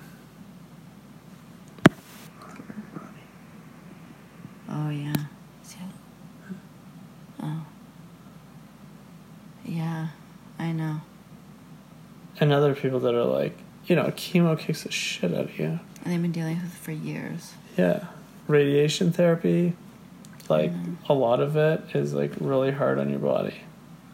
Oh 4.69 4.90
yeah. 4.90 5.14
See- 5.62 5.78
Oh. 7.43 7.64
Yeah, 9.64 10.09
I 10.59 10.73
know. 10.73 11.00
and 12.40 12.52
other 12.52 12.75
people 12.75 13.00
that 13.00 13.14
are 13.14 13.25
like 13.25 13.57
you 13.87 13.97
know 13.97 14.05
chemo 14.09 14.59
kicks 14.59 14.83
the 14.83 14.90
shit 14.93 15.33
out 15.33 15.45
of 15.45 15.59
you 15.59 15.78
And 16.05 16.12
they've 16.12 16.21
been 16.21 16.33
dealing 16.33 16.57
with 16.57 16.66
it 16.75 16.76
for 16.78 16.93
years. 16.93 17.55
Yeah. 17.78 18.07
Radiation 18.49 19.11
therapy, 19.12 19.75
like 20.49 20.71
a 21.09 21.14
lot 21.14 21.40
of 21.40 21.57
it 21.57 21.83
is 21.95 22.12
like 22.14 22.33
really 22.40 22.71
hard 22.73 22.99
on 22.99 23.11
your 23.11 23.19
body. 23.19 23.55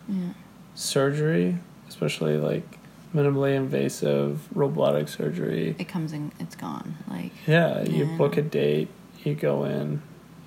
Yeah. 0.09 0.31
Surgery, 0.75 1.59
especially 1.89 2.37
like 2.37 2.79
minimally 3.15 3.55
invasive 3.55 4.49
robotic 4.57 5.09
surgery. 5.09 5.77
It 5.79 5.89
comes 5.89 6.13
and 6.13 6.33
It's 6.41 6.57
gone. 6.57 6.97
Like. 7.09 7.33
Yeah, 7.47 7.83
you 7.83 8.07
Yeah. 8.07 8.17
book 8.17 8.37
a 8.37 8.43
date, 8.43 8.89
you 9.23 9.35
go 9.35 9.65
in, 9.65 10.03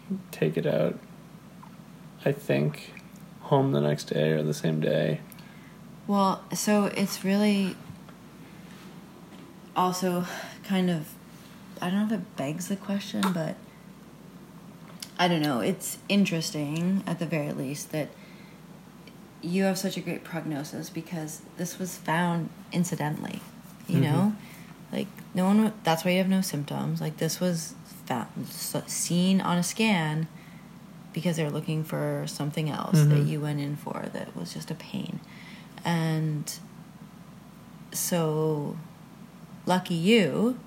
you 0.09 0.19
take 0.31 0.57
it 0.57 0.65
out. 0.65 0.97
I 2.25 2.31
think 2.31 2.93
home 3.41 3.71
the 3.71 3.81
next 3.81 4.05
day 4.05 4.31
or 4.31 4.41
the 4.41 4.53
same 4.53 4.79
day. 4.79 5.21
Well, 6.07 6.43
so 6.53 6.85
it's 6.85 7.23
really 7.23 7.75
also 9.75 10.25
kind 10.63 10.89
of 10.89 11.13
I 11.81 11.89
don't 11.89 12.07
know 12.07 12.15
if 12.15 12.21
it 12.21 12.35
begs 12.37 12.67
the 12.69 12.77
question, 12.77 13.21
but 13.33 13.55
I 15.19 15.27
don't 15.27 15.41
know. 15.41 15.59
It's 15.59 15.97
interesting 16.07 17.03
at 17.05 17.19
the 17.19 17.25
very 17.25 17.51
least 17.51 17.91
that 17.91 18.07
you 19.45 19.63
have 19.63 19.77
such 19.77 19.95
a 19.97 20.01
great 20.01 20.23
prognosis 20.23 20.89
because 20.89 21.41
this 21.57 21.77
was 21.77 21.97
found 21.97 22.49
incidentally, 22.71 23.39
you 23.87 23.97
Mhm. 23.99 24.01
know? 24.01 24.35
Like 24.91 25.07
no 25.33 25.45
one 25.45 25.71
that's 25.83 26.03
why 26.03 26.11
you 26.11 26.17
have 26.17 26.29
no 26.29 26.41
symptoms. 26.41 27.01
Like 27.01 27.17
this 27.17 27.39
was 27.39 27.75
found 28.05 28.27
seen 28.87 29.41
on 29.41 29.57
a 29.57 29.63
scan 29.63 30.27
because 31.13 31.37
they're 31.37 31.49
looking 31.51 31.83
for 31.83 32.23
something 32.27 32.69
else 32.69 32.99
that 33.03 33.09
Mhm. 33.23 33.27
you 33.27 33.39
went 33.39 33.59
in 33.59 33.75
for 33.75 34.09
that 34.13 34.35
was 34.35 34.53
just 34.53 34.69
a 34.71 34.75
pain. 34.75 35.19
And 35.83 36.51
so 37.91 38.75
lucky 39.65 39.95
you 39.95 40.57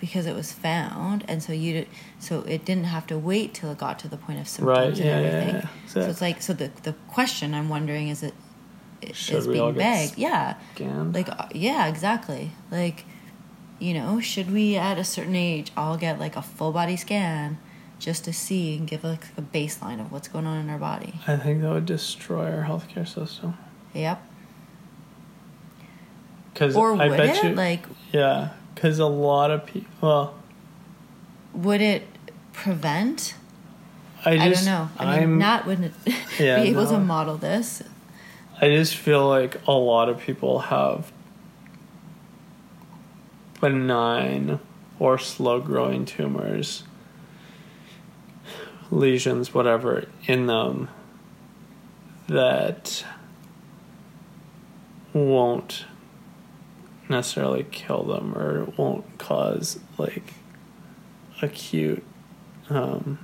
because 0.00 0.26
it 0.26 0.34
was 0.34 0.52
found 0.52 1.24
and 1.28 1.42
so 1.42 1.52
you 1.52 1.72
did, 1.74 1.88
so 2.18 2.40
it 2.42 2.64
didn't 2.64 2.84
have 2.84 3.06
to 3.08 3.18
wait 3.18 3.54
till 3.54 3.70
it 3.70 3.78
got 3.78 3.98
to 4.00 4.08
the 4.08 4.16
point 4.16 4.40
of 4.40 4.48
symptoms 4.48 4.78
Right, 4.78 4.88
and 4.88 4.98
yeah, 4.98 5.04
yeah, 5.20 5.26
everything. 5.26 5.54
yeah. 5.62 5.68
So 5.86 6.00
it's 6.00 6.20
like 6.20 6.40
so 6.42 6.52
the 6.54 6.70
the 6.82 6.94
question 7.08 7.52
I'm 7.54 7.68
wondering 7.68 8.08
is 8.08 8.22
it 8.22 8.34
Should 9.12 9.36
is 9.36 9.48
we 9.48 9.58
all 9.58 9.72
being 9.72 9.78
begged. 9.78 10.18
Yeah. 10.18 10.54
Scanned. 10.74 11.14
Like 11.14 11.28
uh, 11.28 11.46
yeah, 11.54 11.86
exactly. 11.88 12.50
Like 12.70 13.04
you 13.78 13.94
know, 13.94 14.20
should 14.20 14.50
we 14.52 14.76
at 14.76 14.98
a 14.98 15.04
certain 15.04 15.36
age 15.36 15.70
all 15.76 15.96
get 15.96 16.18
like 16.18 16.36
a 16.36 16.42
full 16.42 16.70
body 16.72 16.96
scan 16.96 17.56
just 17.98 18.24
to 18.24 18.32
see 18.32 18.76
and 18.76 18.86
give 18.86 19.04
like 19.04 19.24
a 19.38 19.42
baseline 19.42 20.00
of 20.00 20.10
what's 20.12 20.28
going 20.28 20.46
on 20.46 20.58
in 20.58 20.68
our 20.70 20.78
body? 20.78 21.14
I 21.26 21.36
think 21.36 21.60
that 21.62 21.70
would 21.70 21.86
destroy 21.86 22.44
our 22.50 22.64
healthcare 22.64 23.06
system. 23.08 23.56
Yep. 23.94 24.22
Cause 26.54 26.74
Or 26.76 26.94
I 27.00 27.08
would 27.08 27.16
bet 27.16 27.36
it? 27.36 27.44
you, 27.50 27.54
Like 27.54 27.84
yeah, 28.12 28.50
because 28.74 28.98
a 28.98 29.06
lot 29.06 29.50
of 29.50 29.66
people. 29.66 29.90
Well, 30.00 30.34
would 31.52 31.80
it 31.80 32.06
prevent? 32.52 33.34
I 34.24 34.32
I, 34.32 34.48
don't 34.50 34.64
know. 34.64 34.88
I 34.98 35.04
mean, 35.04 35.22
I'm 35.22 35.38
Nat 35.38 35.66
wouldn't 35.66 35.94
Yeah, 36.38 36.62
be 36.62 36.68
able 36.68 36.86
to 36.86 36.98
model 36.98 37.36
this. 37.36 37.82
I 38.60 38.68
just 38.68 38.94
feel 38.94 39.26
like 39.26 39.56
a 39.66 39.72
lot 39.72 40.08
of 40.10 40.20
people 40.20 40.58
have 40.58 41.10
benign 43.60 44.60
or 44.98 45.18
slow 45.18 45.60
growing 45.60 46.04
tumors, 46.04 46.84
lesions, 48.90 49.54
whatever, 49.54 50.06
in 50.26 50.46
them 50.46 50.88
that 52.28 53.04
won't 55.12 55.86
necessarily 57.10 57.64
kill 57.70 58.04
them 58.04 58.36
or 58.36 58.64
won't 58.76 59.18
cause 59.18 59.78
like 59.98 60.32
acute 61.42 62.02
um, 62.70 63.18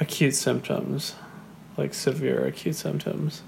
acute 0.00 0.34
symptoms 0.34 1.14
like 1.76 1.94
severe 1.94 2.44
acute 2.46 2.74
symptoms 2.76 3.42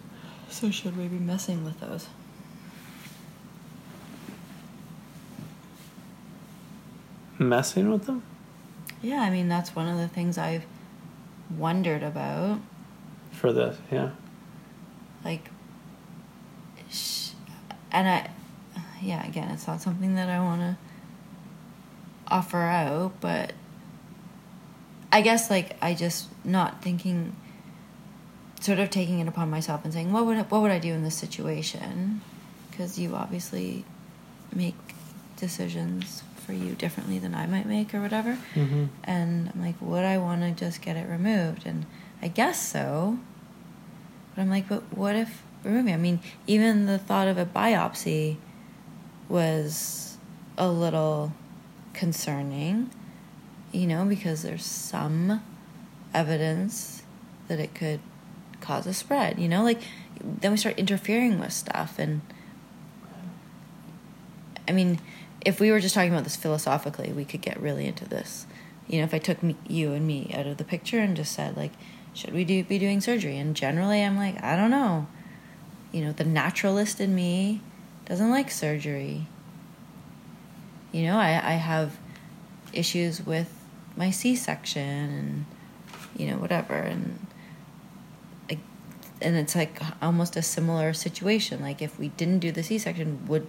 So 0.48 0.70
should 0.70 0.96
we 0.96 1.08
be 1.08 1.18
messing 1.18 1.64
with 1.64 1.80
those? 1.80 2.08
messing 7.38 7.90
with 7.90 8.06
them 8.06 8.22
Yeah, 9.02 9.20
I 9.20 9.30
mean 9.30 9.48
that's 9.48 9.74
one 9.74 9.88
of 9.88 9.98
the 9.98 10.08
things 10.08 10.38
I've 10.38 10.64
wondered 11.56 12.02
about. 12.02 12.60
for 13.32 13.52
this 13.52 13.76
yeah 13.90 14.10
Like, 15.24 15.50
and 17.96 18.08
I, 18.08 18.30
yeah, 19.00 19.26
again, 19.26 19.50
it's 19.50 19.66
not 19.66 19.80
something 19.80 20.16
that 20.16 20.28
I 20.28 20.38
want 20.38 20.60
to 20.60 20.76
offer 22.28 22.58
out, 22.58 23.14
but 23.20 23.54
I 25.10 25.22
guess 25.22 25.48
like 25.48 25.76
I 25.80 25.94
just 25.94 26.28
not 26.44 26.82
thinking, 26.82 27.34
sort 28.60 28.78
of 28.78 28.90
taking 28.90 29.20
it 29.20 29.28
upon 29.28 29.48
myself 29.50 29.82
and 29.84 29.94
saying, 29.94 30.12
what 30.12 30.26
would 30.26 30.36
I, 30.36 30.42
what 30.42 30.60
would 30.60 30.70
I 30.70 30.78
do 30.78 30.92
in 30.92 31.04
this 31.04 31.14
situation? 31.14 32.20
Because 32.70 32.98
you 32.98 33.14
obviously 33.14 33.86
make 34.54 34.74
decisions 35.38 36.22
for 36.44 36.52
you 36.52 36.74
differently 36.74 37.18
than 37.18 37.34
I 37.34 37.46
might 37.46 37.64
make 37.64 37.94
or 37.94 38.02
whatever. 38.02 38.38
mm-hmm. 38.54 38.84
And 39.04 39.50
I'm 39.54 39.62
like, 39.64 39.76
would 39.80 40.04
I 40.04 40.18
want 40.18 40.42
to 40.42 40.50
just 40.50 40.82
get 40.82 40.96
it 40.96 41.08
removed? 41.08 41.64
And 41.64 41.86
I 42.20 42.28
guess 42.28 42.60
so. 42.60 43.18
But 44.34 44.42
I'm 44.42 44.50
like, 44.50 44.68
but 44.68 44.82
what 44.92 45.16
if 45.16 45.42
removing? 45.66 45.92
I 45.92 45.98
mean, 45.98 46.20
even 46.46 46.86
the 46.86 46.98
thought 46.98 47.28
of 47.28 47.36
a 47.36 47.44
biopsy 47.44 48.36
was 49.28 50.16
a 50.56 50.68
little 50.68 51.32
concerning, 51.92 52.90
you 53.72 53.86
know, 53.86 54.04
because 54.04 54.42
there's 54.42 54.64
some 54.64 55.42
evidence 56.14 57.02
that 57.48 57.60
it 57.60 57.74
could 57.74 58.00
cause 58.60 58.86
a 58.86 58.94
spread, 58.94 59.38
you 59.38 59.48
know? 59.48 59.62
Like, 59.62 59.80
then 60.22 60.50
we 60.50 60.56
start 60.56 60.78
interfering 60.78 61.38
with 61.38 61.52
stuff. 61.52 61.98
And 61.98 62.20
I 64.66 64.72
mean, 64.72 64.98
if 65.44 65.60
we 65.60 65.70
were 65.70 65.80
just 65.80 65.94
talking 65.94 66.12
about 66.12 66.24
this 66.24 66.36
philosophically, 66.36 67.12
we 67.12 67.24
could 67.24 67.40
get 67.42 67.60
really 67.60 67.86
into 67.86 68.08
this. 68.08 68.46
You 68.88 68.98
know, 68.98 69.04
if 69.04 69.14
I 69.14 69.18
took 69.18 69.42
me, 69.42 69.56
you 69.68 69.92
and 69.92 70.06
me 70.06 70.32
out 70.34 70.46
of 70.46 70.56
the 70.56 70.64
picture 70.64 71.00
and 71.00 71.16
just 71.16 71.32
said, 71.32 71.56
like, 71.56 71.72
should 72.14 72.32
we 72.32 72.44
do, 72.44 72.64
be 72.64 72.78
doing 72.78 73.00
surgery? 73.00 73.36
And 73.36 73.54
generally, 73.54 74.02
I'm 74.02 74.16
like, 74.16 74.42
I 74.42 74.56
don't 74.56 74.70
know. 74.70 75.06
You 75.96 76.04
know, 76.04 76.12
the 76.12 76.24
naturalist 76.24 77.00
in 77.00 77.14
me 77.14 77.62
doesn't 78.04 78.30
like 78.30 78.50
surgery. 78.50 79.26
You 80.92 81.04
know, 81.04 81.16
I, 81.16 81.28
I 81.28 81.52
have 81.54 81.96
issues 82.74 83.24
with 83.24 83.50
my 83.96 84.10
C 84.10 84.36
section 84.36 84.82
and, 84.82 85.44
you 86.14 86.30
know, 86.30 86.36
whatever. 86.36 86.74
And, 86.74 87.26
and 88.50 89.36
it's 89.36 89.56
like 89.56 89.80
almost 90.02 90.36
a 90.36 90.42
similar 90.42 90.92
situation. 90.92 91.62
Like, 91.62 91.80
if 91.80 91.98
we 91.98 92.08
didn't 92.08 92.40
do 92.40 92.52
the 92.52 92.62
C 92.62 92.76
section, 92.76 93.26
would 93.26 93.46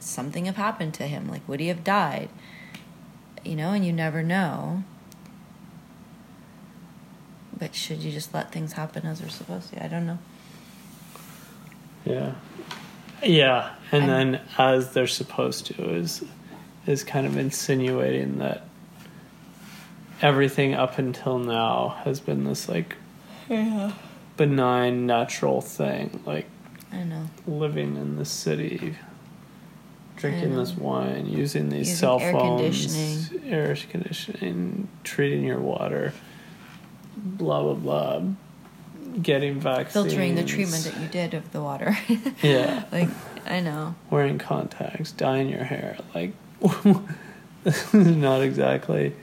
something 0.00 0.46
have 0.46 0.56
happened 0.56 0.92
to 0.94 1.06
him? 1.06 1.28
Like, 1.28 1.48
would 1.48 1.60
he 1.60 1.68
have 1.68 1.84
died? 1.84 2.30
You 3.44 3.54
know, 3.54 3.70
and 3.70 3.86
you 3.86 3.92
never 3.92 4.24
know. 4.24 4.82
but 7.58 7.74
should 7.74 8.02
you 8.02 8.12
just 8.12 8.34
let 8.34 8.52
things 8.52 8.74
happen 8.74 9.06
as 9.06 9.20
they're 9.20 9.28
supposed 9.28 9.70
to? 9.72 9.82
I 9.82 9.88
don't 9.88 10.06
know. 10.06 10.18
Yeah. 12.06 12.32
Yeah, 13.22 13.70
and 13.92 14.04
I'm- 14.04 14.32
then 14.32 14.40
as 14.58 14.92
they're 14.92 15.06
supposed 15.06 15.66
to 15.66 15.94
is 15.94 16.24
is 16.86 17.02
kind 17.02 17.26
of 17.26 17.36
insinuating 17.36 18.38
that 18.38 18.64
everything 20.22 20.72
up 20.74 20.98
until 20.98 21.38
now 21.38 21.96
has 22.04 22.20
been 22.20 22.44
this 22.44 22.68
like 22.68 22.96
Yeah. 23.48 23.90
benign 24.36 25.06
natural 25.06 25.60
thing, 25.60 26.20
like 26.24 26.46
I 26.92 27.02
know. 27.02 27.28
living 27.46 27.96
in 27.96 28.16
the 28.16 28.24
city, 28.24 28.94
drinking 30.16 30.54
this 30.56 30.76
wine, 30.76 31.26
using 31.26 31.68
these 31.70 31.88
Using 31.88 31.96
cell 31.96 32.20
air 32.20 32.32
phones, 32.32 32.60
conditioning. 32.86 33.52
air 33.52 33.76
conditioning, 33.90 34.88
treating 35.04 35.42
your 35.42 35.58
water, 35.58 36.12
blah 37.16 37.62
blah 37.62 37.74
blah, 37.74 38.22
getting 39.22 39.60
vaccines, 39.60 39.92
Filtering 39.92 40.34
the 40.34 40.44
treatment 40.44 40.84
that 40.84 41.00
you 41.00 41.08
did 41.08 41.34
of 41.34 41.52
the 41.52 41.60
water. 41.62 41.96
Yeah. 42.42 42.84
like, 42.92 43.08
I 43.46 43.60
know. 43.60 43.94
wearing 44.10 44.38
contacts, 44.38 45.12
dyeing 45.12 45.48
your 45.48 45.64
hair, 45.64 45.98
like 46.14 46.32
this 47.64 47.94
is 47.94 48.06
not 48.16 48.42
exactly 48.42 49.14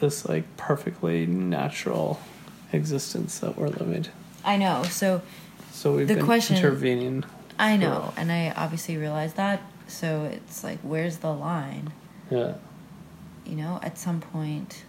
this 0.00 0.28
like 0.28 0.44
perfectly 0.56 1.26
natural 1.26 2.20
existence 2.72 3.38
that 3.38 3.56
we're 3.56 3.68
living. 3.68 4.06
I 4.44 4.56
know. 4.56 4.82
So 4.84 5.22
So 5.70 5.96
we've 5.96 6.08
The 6.08 6.14
been 6.16 6.24
question- 6.26 6.56
intervening. 6.56 7.24
I 7.58 7.76
know, 7.76 8.12
and 8.16 8.32
I 8.32 8.50
obviously 8.56 8.96
realize 8.96 9.34
that. 9.34 9.62
So 9.86 10.24
it's 10.24 10.64
like, 10.64 10.78
where's 10.80 11.18
the 11.18 11.32
line? 11.32 11.92
Yeah. 12.30 12.54
You 13.46 13.56
know, 13.56 13.78
at 13.82 13.98
some 13.98 14.20
point, 14.20 14.82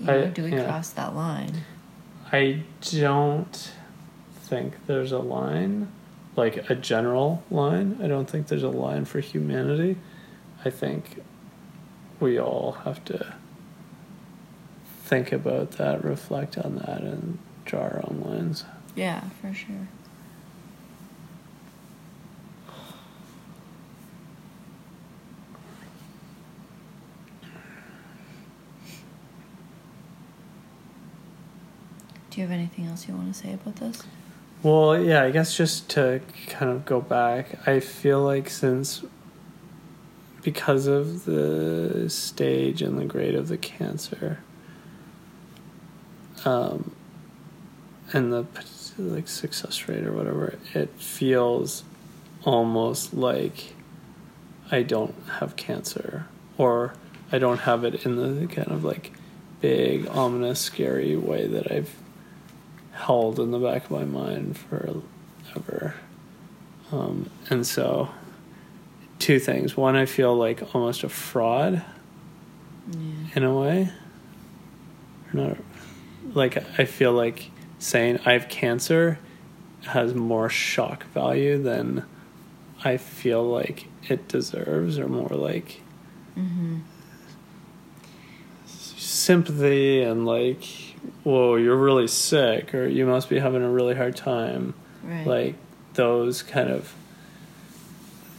you 0.00 0.10
I- 0.12 0.26
do 0.26 0.44
we 0.44 0.52
yeah. 0.52 0.64
cross 0.64 0.90
that 0.90 1.14
line? 1.14 1.52
I 2.32 2.62
don't 2.92 3.72
think 4.42 4.86
there's 4.86 5.12
a 5.12 5.18
line, 5.18 5.88
like 6.36 6.68
a 6.70 6.74
general 6.74 7.42
line. 7.50 7.98
I 8.02 8.06
don't 8.06 8.28
think 8.28 8.48
there's 8.48 8.62
a 8.62 8.68
line 8.68 9.04
for 9.06 9.20
humanity. 9.20 9.96
I 10.64 10.70
think 10.70 11.22
we 12.20 12.38
all 12.38 12.72
have 12.84 13.04
to 13.06 13.34
think 15.04 15.32
about 15.32 15.72
that, 15.72 16.04
reflect 16.04 16.58
on 16.58 16.76
that, 16.76 17.00
and 17.00 17.38
draw 17.64 17.80
our 17.80 18.00
own 18.08 18.22
lines. 18.24 18.64
Yeah, 18.94 19.22
for 19.40 19.54
sure. 19.54 19.88
Do 32.38 32.42
you 32.42 32.48
have 32.50 32.56
anything 32.56 32.86
else 32.86 33.08
you 33.08 33.14
want 33.16 33.34
to 33.34 33.42
say 33.42 33.52
about 33.52 33.74
this? 33.74 34.00
Well, 34.62 35.02
yeah, 35.02 35.24
I 35.24 35.32
guess 35.32 35.56
just 35.56 35.88
to 35.90 36.20
kind 36.46 36.70
of 36.70 36.84
go 36.84 37.00
back, 37.00 37.66
I 37.66 37.80
feel 37.80 38.22
like 38.22 38.48
since 38.48 39.02
because 40.42 40.86
of 40.86 41.24
the 41.24 42.08
stage 42.08 42.80
and 42.80 42.96
the 42.96 43.06
grade 43.06 43.34
of 43.34 43.48
the 43.48 43.58
cancer, 43.58 44.38
um, 46.44 46.92
and 48.12 48.32
the 48.32 48.46
like 48.98 49.26
success 49.26 49.88
rate 49.88 50.06
or 50.06 50.12
whatever, 50.12 50.60
it 50.74 50.90
feels 50.90 51.82
almost 52.44 53.14
like 53.14 53.74
I 54.70 54.84
don't 54.84 55.16
have 55.40 55.56
cancer 55.56 56.28
or 56.56 56.94
I 57.32 57.40
don't 57.40 57.58
have 57.62 57.82
it 57.82 58.06
in 58.06 58.14
the 58.14 58.46
kind 58.46 58.70
of 58.70 58.84
like 58.84 59.10
big, 59.60 60.06
ominous, 60.06 60.60
scary 60.60 61.16
way 61.16 61.48
that 61.48 61.72
I've 61.72 61.92
held 62.98 63.38
in 63.38 63.50
the 63.50 63.58
back 63.58 63.84
of 63.84 63.90
my 63.90 64.04
mind 64.04 64.58
forever. 64.58 65.94
Um, 66.92 67.30
and 67.50 67.66
so, 67.66 68.08
two 69.18 69.38
things. 69.38 69.76
One, 69.76 69.94
I 69.96 70.06
feel 70.06 70.34
like 70.36 70.74
almost 70.74 71.04
a 71.04 71.08
fraud 71.08 71.82
Yeah. 72.90 72.98
in 73.36 73.44
a 73.44 73.54
way. 73.54 73.90
Not, 75.32 75.58
like, 76.32 76.56
I 76.78 76.84
feel 76.86 77.12
like 77.12 77.50
saying 77.78 78.20
I 78.24 78.32
have 78.32 78.48
cancer 78.48 79.18
has 79.82 80.14
more 80.14 80.48
shock 80.48 81.04
value 81.12 81.62
than 81.62 82.04
I 82.84 82.96
feel 82.96 83.44
like 83.44 83.86
it 84.08 84.26
deserves, 84.28 84.98
or 84.98 85.08
more 85.08 85.28
like 85.30 85.82
Mm-hmm. 86.36 86.78
sympathy 88.66 90.02
and 90.02 90.24
like, 90.26 90.87
whoa, 91.28 91.56
you're 91.56 91.76
really 91.76 92.08
sick, 92.08 92.74
or 92.74 92.86
you 92.86 93.04
must 93.04 93.28
be 93.28 93.38
having 93.38 93.62
a 93.62 93.68
really 93.68 93.94
hard 93.94 94.16
time. 94.16 94.72
Right. 95.02 95.26
Like 95.26 95.54
those 95.92 96.42
kind 96.42 96.70
of 96.70 96.94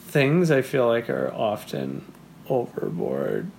things, 0.08 0.49
I 0.49 0.63
feel 0.63 0.88
like 0.88 1.08
are 1.08 1.32
often 1.32 2.12
overboard 2.47 3.52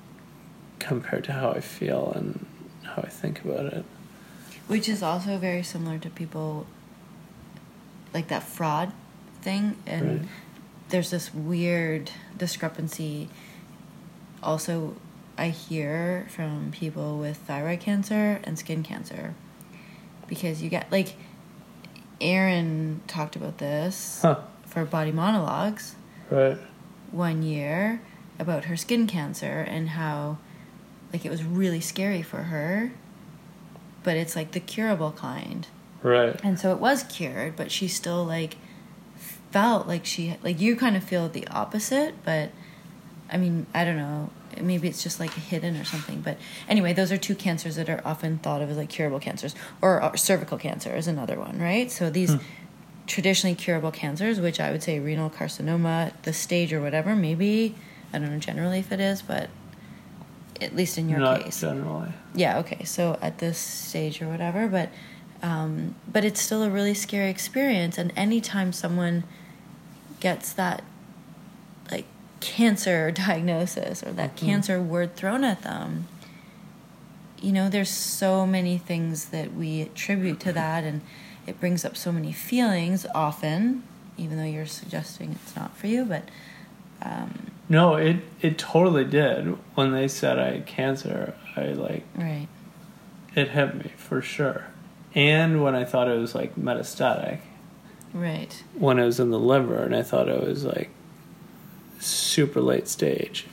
compared 0.81 1.23
to 1.25 1.33
how 1.33 1.53
I 1.53 1.61
feel 1.61 2.11
and 2.13 2.45
how 2.83 3.03
I 3.03 3.09
think 3.09 3.45
about 3.45 3.67
it. 3.73 3.85
Which 4.67 4.89
is 4.89 5.01
also 5.01 5.39
very 5.39 5.63
similar 5.63 5.99
to 5.99 6.11
people 6.11 6.67
like 8.13 8.27
that 8.29 8.43
fraud 8.43 8.93
thing. 9.43 9.77
And 9.87 10.21
Right. 10.21 10.29
there's 10.89 11.11
this 11.11 11.33
weird 11.33 12.11
discrepancy 12.37 13.29
also 14.43 14.97
I 15.41 15.49
hear 15.49 16.27
from 16.29 16.71
people 16.71 17.19
with 17.19 17.39
thyroid 17.39 17.81
cancer 17.81 18.41
and 18.45 18.59
skin 18.59 18.83
cancer. 18.83 19.35
Because 20.29 20.61
you 20.63 20.69
get, 20.69 20.93
like, 20.93 21.17
Aaron 22.21 23.01
talked 23.07 23.37
about 23.37 23.59
this 23.59 24.21
Huh. 24.23 24.37
for 24.67 24.85
Body 24.85 25.11
Monologues 25.13 25.95
Right. 26.29 26.59
one 27.11 27.43
year 27.43 28.03
about 28.39 28.67
her 28.67 28.77
skin 28.77 29.07
cancer 29.07 29.65
and 29.67 29.91
how 29.91 30.37
like 31.13 31.25
it 31.25 31.31
was 31.31 31.43
really 31.43 31.81
scary 31.81 32.23
for 32.23 32.45
her 32.45 32.93
but 34.05 34.17
it's 34.17 34.37
like 34.37 34.53
the 34.53 34.61
curable 34.61 35.11
kind 35.13 35.67
Right. 36.03 36.39
and 36.45 36.59
so 36.59 36.71
it 36.73 36.79
was 36.79 37.03
cured 37.03 37.57
but 37.57 37.73
she 37.73 37.89
still 37.89 38.25
like 38.25 38.57
felt 39.51 39.89
like 39.89 40.05
she 40.07 40.37
like 40.43 40.61
you 40.61 40.77
kind 40.77 40.97
of 40.97 41.03
feel 41.03 41.29
the 41.29 41.47
opposite 41.49 42.15
but 42.25 42.51
i 43.33 43.37
mean 43.37 43.67
i 43.75 43.85
don't 43.85 43.97
know 43.97 44.31
maybe 44.61 44.89
it's 44.89 45.03
just 45.03 45.21
like 45.21 45.33
hidden 45.33 45.77
or 45.77 45.85
something 45.85 46.21
but 46.21 46.37
anyway 46.69 46.93
those 46.93 47.11
are 47.13 47.17
two 47.19 47.35
cancers 47.35 47.77
that 47.77 47.89
are 47.89 48.01
often 48.05 48.39
thought 48.39 48.61
of 48.63 48.71
as 48.71 48.77
like 48.77 48.89
curable 48.89 49.21
cancers 49.21 49.55
or, 49.83 50.03
or 50.03 50.17
cervical 50.17 50.59
cancer 50.59 50.95
is 50.95 51.07
another 51.07 51.39
one 51.39 51.59
right? 51.59 51.91
So 51.91 52.11
these 52.11 52.35
traditionally 53.07 53.57
curable 53.57 53.91
cancers 53.91 54.39
which 54.39 54.61
i 54.61 54.71
would 54.71 54.83
say 54.85 55.01
renal 55.01 55.29
carcinoma 55.29 56.13
the 56.23 56.33
stage 56.33 56.73
or 56.73 56.81
whatever 56.81 57.17
maybe 57.17 57.75
i 58.13 58.19
don't 58.21 58.31
know 58.31 58.39
generally 58.39 58.79
if 58.79 58.93
it 58.93 59.01
is 59.01 59.21
but 59.21 59.51
at 60.61 60.77
least 60.77 60.97
in 60.97 61.09
your 61.09 61.19
Not 61.19 61.43
case. 61.43 61.61
generally. 61.61 62.13
yeah 62.37 62.59
okay 62.59 62.85
so 62.85 63.19
at 63.21 63.39
this 63.39 63.59
stage 63.59 64.23
or 64.23 64.29
whatever 64.29 64.69
but 64.69 64.91
um, 65.43 65.95
but 66.13 66.25
it's 66.25 66.41
still 66.41 66.63
a 66.63 66.71
really 66.71 66.95
scary 66.95 67.31
experience 67.31 67.99
and 67.99 68.13
anytime 68.15 68.73
someone 68.73 69.25
gets 70.21 70.53
that 70.53 70.85
cancer 72.41 73.11
diagnosis 73.11 74.03
or 74.03 74.13
that 74.13 74.35
Mhm. 74.37 74.39
cancer 74.47 74.81
word 74.83 75.15
thrown 75.17 75.45
at 75.45 75.63
them 75.63 76.07
you 77.41 77.53
know 77.53 77.69
there's 77.69 77.91
so 77.91 78.47
many 78.47 78.77
things 78.77 79.27
that 79.27 79.55
we 79.55 79.81
attribute 79.83 80.41
to 80.41 80.53
that 80.53 80.85
and 80.85 81.01
it 81.47 81.59
brings 81.61 81.85
up 81.85 81.97
so 81.97 82.13
many 82.13 82.33
feelings 82.33 83.07
often 83.15 83.83
even 84.19 84.37
though 84.37 84.45
you're 84.45 84.67
suggesting 84.67 85.33
it's 85.33 85.57
not 85.57 85.75
for 85.77 85.87
you 85.87 86.05
but 86.05 86.25
um, 87.03 87.47
No, 87.71 87.95
it 87.95 88.17
it 88.43 88.59
totally 88.59 89.05
did. 89.07 89.57
When 89.75 89.93
they 89.93 90.07
said 90.07 90.39
I 90.39 90.51
had 90.53 90.67
cancer, 90.67 91.35
I 91.57 91.69
like 91.69 92.05
right 92.15 92.47
it 93.35 93.49
hit 93.51 93.75
me 93.75 93.93
for 93.97 94.21
sure. 94.21 94.67
And 95.15 95.63
when 95.63 95.75
I 95.75 95.85
thought 95.85 96.09
it 96.09 96.19
was 96.19 96.35
like 96.35 96.57
metastatic, 96.57 97.39
right 98.13 98.63
when 98.75 98.99
it 98.99 99.05
was 99.07 99.19
in 99.19 99.31
the 99.31 99.39
liver, 99.39 99.83
and 99.83 99.97
I 99.97 100.03
thought 100.03 100.29
it 100.29 100.43
was 100.47 100.63
like 100.65 100.91
super 102.01 102.61
late 102.61 102.89
stage, 102.89 103.47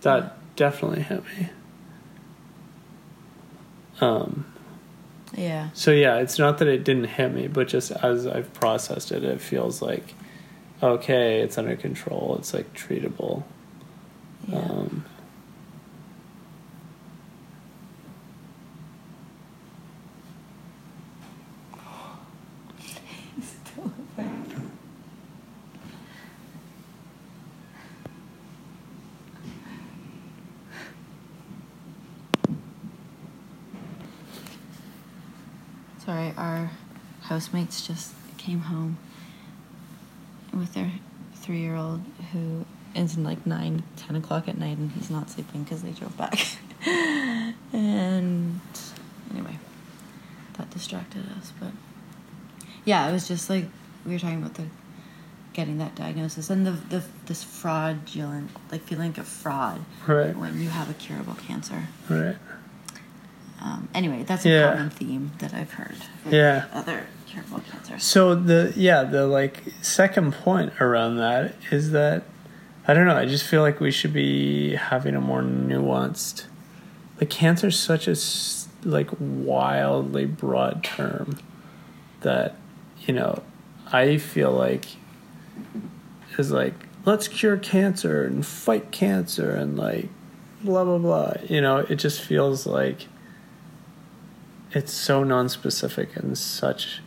that 0.00 0.36
definitely 0.56 1.02
hit 1.02 1.22
me. 1.38 1.50
Um. 4.00 4.46
yeah 5.34 5.68
So 5.74 5.90
yeah, 5.92 6.16
it's 6.16 6.38
not 6.38 6.58
that 6.58 6.68
it 6.68 6.84
didn't 6.84 7.04
hit 7.04 7.32
me, 7.32 7.48
but 7.48 7.68
just 7.68 7.92
as 7.92 8.26
I've 8.26 8.52
processed 8.54 9.12
it, 9.12 9.24
it 9.24 9.40
feels 9.40 9.82
like 9.82 10.14
okay, 10.82 11.40
it's 11.40 11.58
under 11.58 11.76
control. 11.76 12.36
It's 12.38 12.54
like 12.54 12.72
treatable. 12.74 13.42
yeah 14.48 14.58
Um, 14.58 15.04
just 37.86 38.12
came 38.38 38.60
home 38.62 38.96
with 40.52 40.74
their 40.74 40.90
three-year-old 41.36 42.00
who 42.32 42.64
is 42.94 43.16
like 43.16 43.46
9 43.46 43.82
10 43.96 44.16
o'clock 44.16 44.48
at 44.48 44.58
night 44.58 44.76
and 44.76 44.90
he's 44.92 45.10
not 45.10 45.30
sleeping 45.30 45.62
because 45.62 45.82
they 45.82 45.90
drove 45.92 46.16
back 46.16 46.38
and 47.72 48.60
anyway 49.32 49.56
that 50.58 50.68
distracted 50.70 51.22
us 51.38 51.52
but 51.60 51.70
yeah 52.84 53.08
it 53.08 53.12
was 53.12 53.28
just 53.28 53.48
like 53.48 53.64
we 54.04 54.12
were 54.12 54.18
talking 54.18 54.38
about 54.38 54.54
the 54.54 54.64
getting 55.52 55.78
that 55.78 55.94
diagnosis 55.94 56.50
and 56.50 56.66
the, 56.66 56.70
the 56.72 57.02
this 57.26 57.42
fraudulent 57.44 58.50
like 58.70 58.82
feeling 58.82 59.16
of 59.18 59.26
fraud 59.26 59.80
Right. 60.06 60.36
when 60.36 60.60
you 60.60 60.68
have 60.68 60.90
a 60.90 60.94
curable 60.94 61.34
cancer 61.34 61.88
Right. 62.08 62.36
Um, 63.62 63.88
anyway 63.94 64.22
that's 64.22 64.44
a 64.44 64.48
Yeah. 64.48 64.70
common 64.72 64.90
theme 64.90 65.32
that 65.38 65.52
i've 65.54 65.72
heard 65.72 65.96
Yeah. 66.30 66.64
other 66.72 67.06
curable 67.26 67.60
cancers 67.60 68.02
So 68.02 68.34
the 68.34 68.72
yeah 68.76 69.04
the 69.04 69.26
like 69.26 69.62
second 69.82 70.32
point 70.32 70.72
around 70.80 71.16
that 71.18 71.54
is 71.70 71.90
that 71.92 72.24
I 72.88 72.94
don't 72.94 73.06
know. 73.06 73.14
I 73.16 73.26
just 73.26 73.44
feel 73.44 73.62
like 73.62 73.78
we 73.78 73.92
should 73.92 74.12
be 74.12 74.74
having 74.74 75.14
a 75.14 75.20
more 75.20 75.42
nuanced. 75.42 76.46
The 77.18 77.26
Like 77.26 77.30
cancer's 77.30 77.78
such 77.78 78.08
a 78.08 78.16
like 78.88 79.10
wildly 79.20 80.24
broad 80.26 80.82
term 80.82 81.38
that 82.22 82.56
you 83.06 83.14
know 83.14 83.42
I 83.92 84.16
feel 84.16 84.50
like 84.50 84.86
is 86.38 86.50
like 86.50 86.74
let's 87.04 87.28
cure 87.28 87.56
cancer 87.58 88.24
and 88.24 88.44
fight 88.44 88.90
cancer 88.90 89.50
and 89.52 89.76
like 89.78 90.08
blah 90.64 90.82
blah 90.84 90.98
blah. 90.98 91.34
You 91.48 91.60
know, 91.60 91.78
it 91.78 91.96
just 91.96 92.20
feels 92.22 92.66
like 92.66 93.06
it's 94.72 94.92
so 94.92 95.24
non-specific 95.24 96.16
and 96.16 96.36
such 96.38 97.00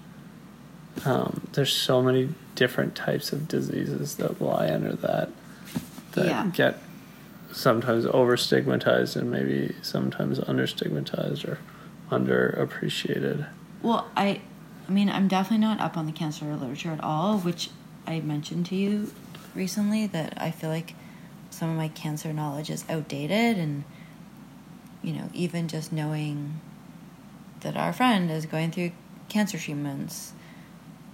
um, 1.05 1.47
there's 1.53 1.73
so 1.73 2.01
many 2.01 2.29
different 2.55 2.95
types 2.95 3.31
of 3.33 3.47
diseases 3.47 4.15
that 4.15 4.41
lie 4.41 4.69
under 4.71 4.93
that 4.93 5.29
that 6.11 6.25
Yeah. 6.25 6.51
get 6.53 6.79
sometimes 7.51 8.05
over 8.05 8.37
stigmatized 8.37 9.15
and 9.17 9.31
maybe 9.31 9.75
sometimes 9.81 10.39
under 10.39 10.67
stigmatized 10.67 11.45
or 11.45 11.57
underappreciated. 12.11 13.47
Well, 13.81 14.07
I, 14.15 14.41
I 14.87 14.91
mean, 14.91 15.09
I'm 15.09 15.27
definitely 15.27 15.65
not 15.65 15.79
up 15.79 15.97
on 15.97 16.05
the 16.05 16.11
cancer 16.11 16.45
literature 16.55 16.91
at 16.91 17.03
all, 17.03 17.39
which 17.39 17.69
I 18.07 18.19
mentioned 18.21 18.65
to 18.67 18.75
you 18.75 19.11
recently 19.55 20.07
that 20.07 20.33
I 20.37 20.51
feel 20.51 20.69
like 20.69 20.95
some 21.49 21.69
of 21.69 21.77
my 21.77 21.87
cancer 21.89 22.33
knowledge 22.33 22.69
is 22.69 22.83
outdated, 22.89 23.57
and 23.57 23.83
you 25.03 25.13
know, 25.13 25.29
even 25.33 25.67
just 25.67 25.91
knowing 25.91 26.59
that 27.63 27.75
our 27.75 27.91
friend 27.91 28.29
is 28.29 28.45
going 28.45 28.71
through 28.71 28.91
cancer 29.29 29.57
treatments, 29.57 30.33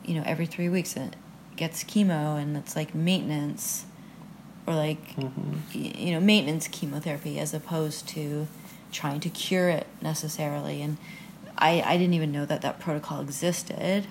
you 0.06 0.16
know, 0.16 0.24
every 0.26 0.46
three 0.46 0.70
weeks 0.70 0.96
and 0.96 1.16
gets 1.56 1.84
chemo, 1.84 2.42
and 2.42 2.56
it's 2.58 2.76
like 2.76 2.94
maintenance, 2.94 3.86
or 4.68 4.76
like 4.76 5.16
mm-hmm. 5.16 5.54
y- 5.74 5.94
you 5.98 6.12
know, 6.12 6.20
maintenance 6.20 6.68
chemotherapy 6.68 7.40
as 7.40 7.54
opposed 7.54 8.08
to 8.10 8.48
trying 8.92 9.20
to 9.22 9.30
cure 9.30 9.70
it 9.70 9.88
necessarily. 10.02 10.82
And 10.82 10.98
I, 11.58 11.82
I 11.82 11.98
didn't 11.98 12.14
even 12.14 12.32
know 12.32 12.46
that 12.46 12.62
that 12.62 12.80
protocol 12.80 13.22
existed. 13.22 14.08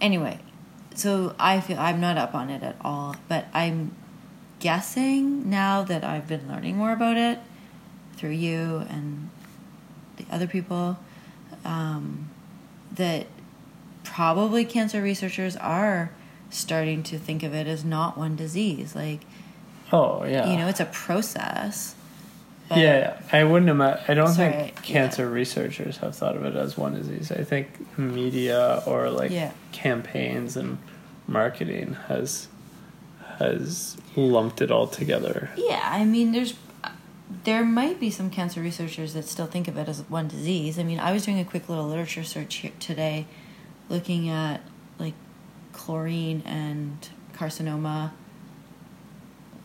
Anyway, 0.00 0.38
so 0.94 1.34
I 1.38 1.60
feel 1.60 1.78
I'm 1.78 2.00
not 2.00 2.18
up 2.18 2.34
on 2.34 2.50
it 2.50 2.62
at 2.62 2.76
all, 2.80 3.16
but 3.28 3.46
I'm 3.52 3.94
guessing 4.60 5.48
now 5.50 5.82
that 5.82 6.04
I've 6.04 6.26
been 6.26 6.48
learning 6.48 6.76
more 6.76 6.92
about 6.92 7.16
it 7.16 7.38
through 8.16 8.30
you 8.30 8.84
and 8.88 9.30
the 10.16 10.24
other 10.30 10.46
people 10.46 10.98
um, 11.64 12.30
that 12.94 13.26
probably 14.02 14.64
cancer 14.64 15.00
researchers 15.02 15.56
are 15.56 16.10
starting 16.50 17.02
to 17.02 17.18
think 17.18 17.42
of 17.42 17.54
it 17.54 17.66
as 17.66 17.84
not 17.84 18.16
one 18.16 18.36
disease. 18.36 18.94
Like, 18.94 19.20
Oh 19.92 20.24
yeah, 20.24 20.50
you 20.50 20.56
know, 20.56 20.66
it's 20.68 20.80
a 20.80 20.84
process. 20.86 21.94
but- 22.68 22.78
yeah, 22.78 22.98
yeah. 22.98 23.38
I 23.38 23.44
wouldn't 23.44 23.70
imagine. 23.70 24.04
I 24.08 24.14
don't 24.14 24.28
Sorry, 24.28 24.52
think 24.52 24.88
yeah. 24.88 24.94
cancer 24.94 25.28
researchers 25.28 25.98
have 25.98 26.16
thought 26.16 26.36
of 26.36 26.44
it 26.44 26.54
as 26.56 26.76
one 26.78 26.94
disease. 26.94 27.30
I 27.32 27.44
think 27.44 27.98
media 27.98 28.82
or 28.86 29.10
like 29.10 29.30
Yeah. 29.30 29.52
campaigns 29.72 30.56
and 30.56 30.78
marketing 31.26 31.96
has 32.08 32.48
has 33.38 33.96
lumped 34.16 34.62
it 34.62 34.70
all 34.70 34.86
together. 34.86 35.50
Yeah, 35.56 35.80
I 35.84 36.04
mean, 36.04 36.30
there's 36.32 36.54
there 37.44 37.64
might 37.64 37.98
be 37.98 38.10
some 38.10 38.30
cancer 38.30 38.60
researchers 38.60 39.14
that 39.14 39.24
still 39.24 39.46
think 39.46 39.68
of 39.68 39.76
it 39.76 39.88
as 39.88 40.02
one 40.08 40.28
disease. 40.28 40.78
I 40.78 40.82
mean, 40.82 40.98
I 40.98 41.12
was 41.12 41.24
doing 41.24 41.40
a 41.40 41.44
quick 41.44 41.68
little 41.68 41.86
literature 41.86 42.24
search 42.24 42.56
here 42.56 42.72
today, 42.78 43.26
looking 43.88 44.28
at 44.28 44.60
like 44.98 45.14
chlorine 45.72 46.42
and 46.46 47.08
carcinoma 47.34 48.12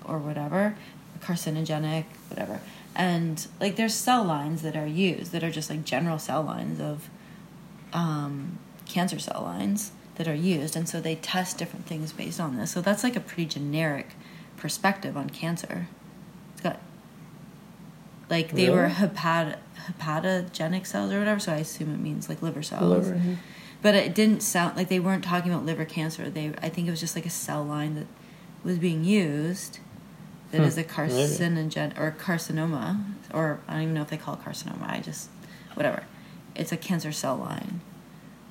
or 0.03 0.17
whatever, 0.17 0.75
carcinogenic, 1.21 2.05
whatever. 2.29 2.61
And 2.95 3.45
like 3.59 3.75
there's 3.75 3.93
cell 3.93 4.23
lines 4.23 4.61
that 4.63 4.75
are 4.75 4.87
used 4.87 5.31
that 5.31 5.43
are 5.43 5.51
just 5.51 5.69
like 5.69 5.85
general 5.85 6.19
cell 6.19 6.41
lines 6.41 6.81
of 6.81 7.09
um, 7.93 8.59
cancer 8.85 9.19
cell 9.19 9.41
lines 9.43 9.91
that 10.15 10.27
are 10.27 10.35
used. 10.35 10.75
And 10.75 10.89
so 10.89 10.99
they 10.99 11.15
test 11.15 11.57
different 11.57 11.85
things 11.85 12.11
based 12.11 12.39
on 12.39 12.57
this. 12.57 12.71
So 12.71 12.81
that's 12.81 13.03
like 13.03 13.15
a 13.15 13.21
pretty 13.21 13.45
generic 13.45 14.07
perspective 14.57 15.15
on 15.15 15.29
cancer. 15.29 15.87
Like 18.29 18.51
they 18.51 18.69
were 18.69 18.89
hepat- 18.89 19.57
hepatogenic 19.87 20.85
cells 20.85 21.11
or 21.11 21.19
whatever, 21.19 21.39
so 21.39 21.51
I 21.53 21.57
assume 21.57 21.93
it 21.93 21.99
means 21.99 22.29
like 22.29 22.41
liver 22.41 22.61
cells. 22.63 23.07
Liver, 23.07 23.21
yeah. 23.23 23.35
But 23.81 23.95
it 23.95 24.13
didn't 24.13 24.41
sound 24.41 24.75
like 24.75 24.89
they 24.89 24.99
weren't 24.99 25.23
talking 25.23 25.51
about 25.51 25.65
liver 25.65 25.85
cancer. 25.85 26.29
They, 26.29 26.53
I 26.61 26.69
think 26.69 26.87
it 26.87 26.91
was 26.91 26.99
just 26.99 27.15
like 27.15 27.25
a 27.25 27.29
cell 27.31 27.63
line 27.63 27.95
that 27.95 28.07
was 28.63 28.77
being 28.77 29.03
used 29.03 29.79
that 30.51 30.57
Hmm, 30.59 30.63
is 30.65 30.77
a 30.77 30.83
carcinogen 30.83 31.97
or 31.99 32.15
carcinoma, 32.19 33.03
or 33.33 33.61
I 33.67 33.73
don't 33.73 33.81
even 33.83 33.93
know 33.93 34.01
if 34.01 34.09
they 34.09 34.17
call 34.17 34.33
it 34.35 34.41
carcinoma. 34.41 34.89
I 34.89 34.99
just 34.99 35.29
whatever. 35.75 36.03
It's 36.55 36.71
a 36.71 36.77
cancer 36.77 37.11
cell 37.11 37.37
line. 37.37 37.81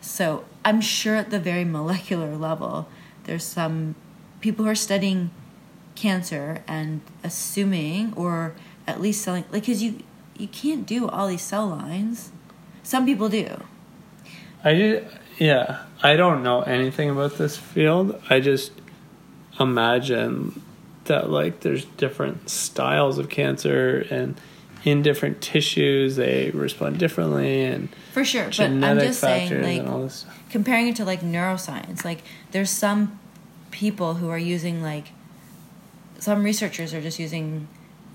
So 0.01 0.45
I'm 0.65 0.81
sure 0.81 1.15
at 1.17 1.31
the 1.31 1.39
very 1.41 1.65
molecular 1.79 2.37
level, 2.37 2.89
there's 3.25 3.45
some 3.45 3.95
people 4.41 4.65
who 4.65 4.71
are 4.71 4.75
studying 4.75 5.31
cancer 5.95 6.63
and 6.69 7.01
assuming, 7.25 8.15
or 8.17 8.55
at 8.89 9.01
least 9.01 9.23
selling, 9.23 9.45
like, 9.53 9.63
because 9.63 9.83
you 9.83 10.03
you 10.37 10.49
can't 10.49 10.87
do 10.87 11.09
all 11.09 11.29
these 11.29 11.43
cell 11.43 11.67
lines. 11.67 12.31
Some 12.83 13.05
people 13.05 13.29
do. 13.29 13.63
I 14.65 14.73
did, 14.75 15.07
yeah. 15.39 15.83
I 16.03 16.17
don't 16.17 16.43
know 16.43 16.63
anything 16.63 17.11
about 17.11 17.37
this 17.39 17.57
field. 17.57 18.21
I 18.31 18.41
just 18.41 18.73
imagine 19.59 20.63
that 21.05 21.29
like 21.31 21.61
there's 21.61 21.85
different 21.85 22.49
styles 22.49 23.19
of 23.19 23.29
cancer 23.29 24.07
and 24.11 24.41
in 24.85 25.03
different 25.03 25.41
tissues 25.41 26.17
they 26.17 26.51
respond 26.51 26.99
differently 26.99 27.65
and 27.65 27.89
For 28.13 28.25
sure, 28.25 28.45
but 28.47 28.61
I'm 28.61 28.99
just 29.01 29.21
saying, 29.21 29.63
like, 29.63 29.81
and 29.81 29.89
all 29.89 30.03
this. 30.03 30.25
comparing 30.51 30.89
it 30.89 30.97
to 30.97 31.05
like 31.05 31.21
neuroscience, 31.21 32.05
like 32.05 32.23
there's 32.53 32.71
some 32.71 33.19
people 33.71 34.15
who 34.15 34.29
are 34.31 34.39
using 34.39 34.83
like 34.83 35.09
some 36.19 36.43
researchers 36.43 36.95
are 36.95 37.01
just 37.01 37.19
using, 37.19 37.69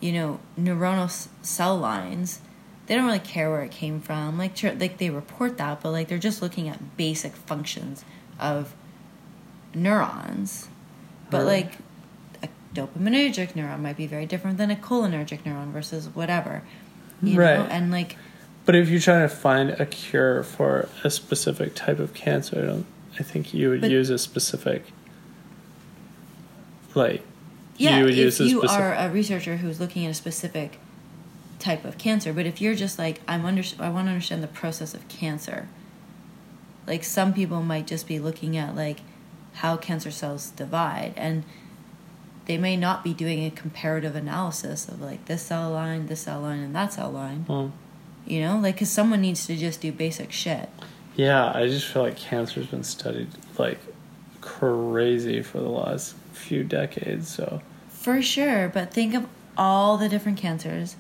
you 0.04 0.12
know, 0.12 0.40
neuronal 0.60 1.06
s- 1.06 1.30
cell 1.42 1.78
lines. 1.78 2.42
They 2.88 2.96
don't 2.96 3.06
really 3.06 3.20
care 3.20 3.50
where 3.50 3.62
it 3.62 3.72
came 3.72 4.02
from. 4.02 4.38
Like, 4.38 4.58
sure, 4.58 4.74
like 4.74 4.98
they 4.98 5.10
report 5.10 5.58
that, 5.60 5.82
but 5.82 5.92
like 5.92 6.10
they're 6.10 6.18
just 6.18 6.42
looking 6.42 6.68
at 6.68 6.98
basic 6.98 7.34
functions 7.36 8.04
of 8.40 8.74
neurons. 9.74 10.68
But 11.30 11.46
Right. 11.46 11.46
like 11.46 11.72
a 12.44 12.50
dopaminergic 12.76 13.54
neuron 13.54 13.80
might 13.80 13.96
be 13.96 14.06
very 14.06 14.26
different 14.26 14.58
than 14.58 14.70
a 14.70 14.76
cholinergic 14.76 15.44
neuron 15.44 15.72
versus 15.72 16.10
whatever. 16.14 16.64
You 17.22 17.40
Right. 17.40 17.60
know? 17.60 17.66
And 17.66 17.90
like 17.90 18.18
But 18.66 18.76
if 18.76 18.90
you're 18.90 19.00
trying 19.00 19.28
to 19.28 19.34
find 19.34 19.70
a 19.72 19.86
cure 19.86 20.42
for 20.44 20.88
a 21.04 21.10
specific 21.10 21.76
type 21.76 22.00
of 22.00 22.14
cancer, 22.14 22.62
I, 22.62 22.66
don't, 22.66 22.86
I 23.20 23.24
think 23.24 23.54
you 23.54 23.70
would 23.70 23.82
But- 23.82 23.92
use 23.92 24.10
a 24.10 24.18
specific, 24.18 24.92
like, 26.96 27.24
Yeah, 27.78 27.98
you 28.00 28.04
would 28.06 28.14
if 28.14 28.18
use 28.20 28.40
a 28.40 28.44
you 28.46 28.60
specific. 28.60 28.80
are 28.82 28.94
a 28.94 29.10
researcher 29.10 29.58
who's 29.58 29.80
looking 29.80 30.06
at 30.06 30.12
a 30.12 30.14
specific 30.14 30.80
type 31.60 31.86
of 31.86 31.98
cancer, 31.98 32.34
but 32.34 32.46
if 32.46 32.62
you're 32.62 32.76
just 32.76 33.00
like 33.00 33.22
I'm 33.28 33.46
under, 33.46 33.64
I 33.80 33.90
want 33.90 34.08
to 34.08 34.12
understand 34.12 34.44
the 34.44 34.48
process 34.48 34.94
of 34.94 35.08
cancer. 35.08 35.68
Like 36.86 37.04
some 37.04 37.34
people 37.34 37.62
might 37.64 37.88
just 37.88 38.08
be 38.08 38.20
looking 38.20 38.58
at 38.58 38.76
like 38.76 39.00
how 39.54 39.78
cancer 39.78 40.12
cells 40.12 40.50
divide, 40.52 41.14
and 41.16 41.44
they 42.46 42.58
may 42.58 42.76
not 42.76 43.04
be 43.04 43.14
doing 43.14 43.46
a 43.46 43.50
comparative 43.52 44.16
analysis 44.16 44.88
of 44.90 45.02
like 45.02 45.26
this 45.26 45.44
cell 45.44 45.72
line, 45.72 46.08
this 46.08 46.22
cell 46.22 46.42
line, 46.42 46.60
and 46.60 46.76
that 46.76 46.92
cell 46.94 47.10
line. 47.10 47.46
Well, 47.48 47.72
You 48.26 48.42
know, 48.42 48.58
like 48.60 48.76
because 48.76 48.90
someone 48.90 49.22
needs 49.22 49.46
to 49.48 49.56
just 49.56 49.80
do 49.82 49.92
basic 49.94 50.32
shit. 50.32 50.70
yeah, 51.16 51.52
I 51.56 51.68
just 51.68 51.88
feel 51.88 52.02
like 52.04 52.18
cancer's 52.18 52.68
been 52.68 52.84
studied 52.84 53.30
like 53.58 53.80
crazy 54.42 55.42
for 55.42 55.60
the 55.60 55.70
last 55.70 56.16
few 56.34 56.64
decades. 56.64 57.28
So 57.30 57.62
For 57.90 58.22
sure, 58.22 58.70
but 58.70 58.94
think 58.94 59.14
of 59.14 59.26
all 59.58 59.98
the 59.98 60.10
different 60.10 60.38
cancers, 60.38 60.96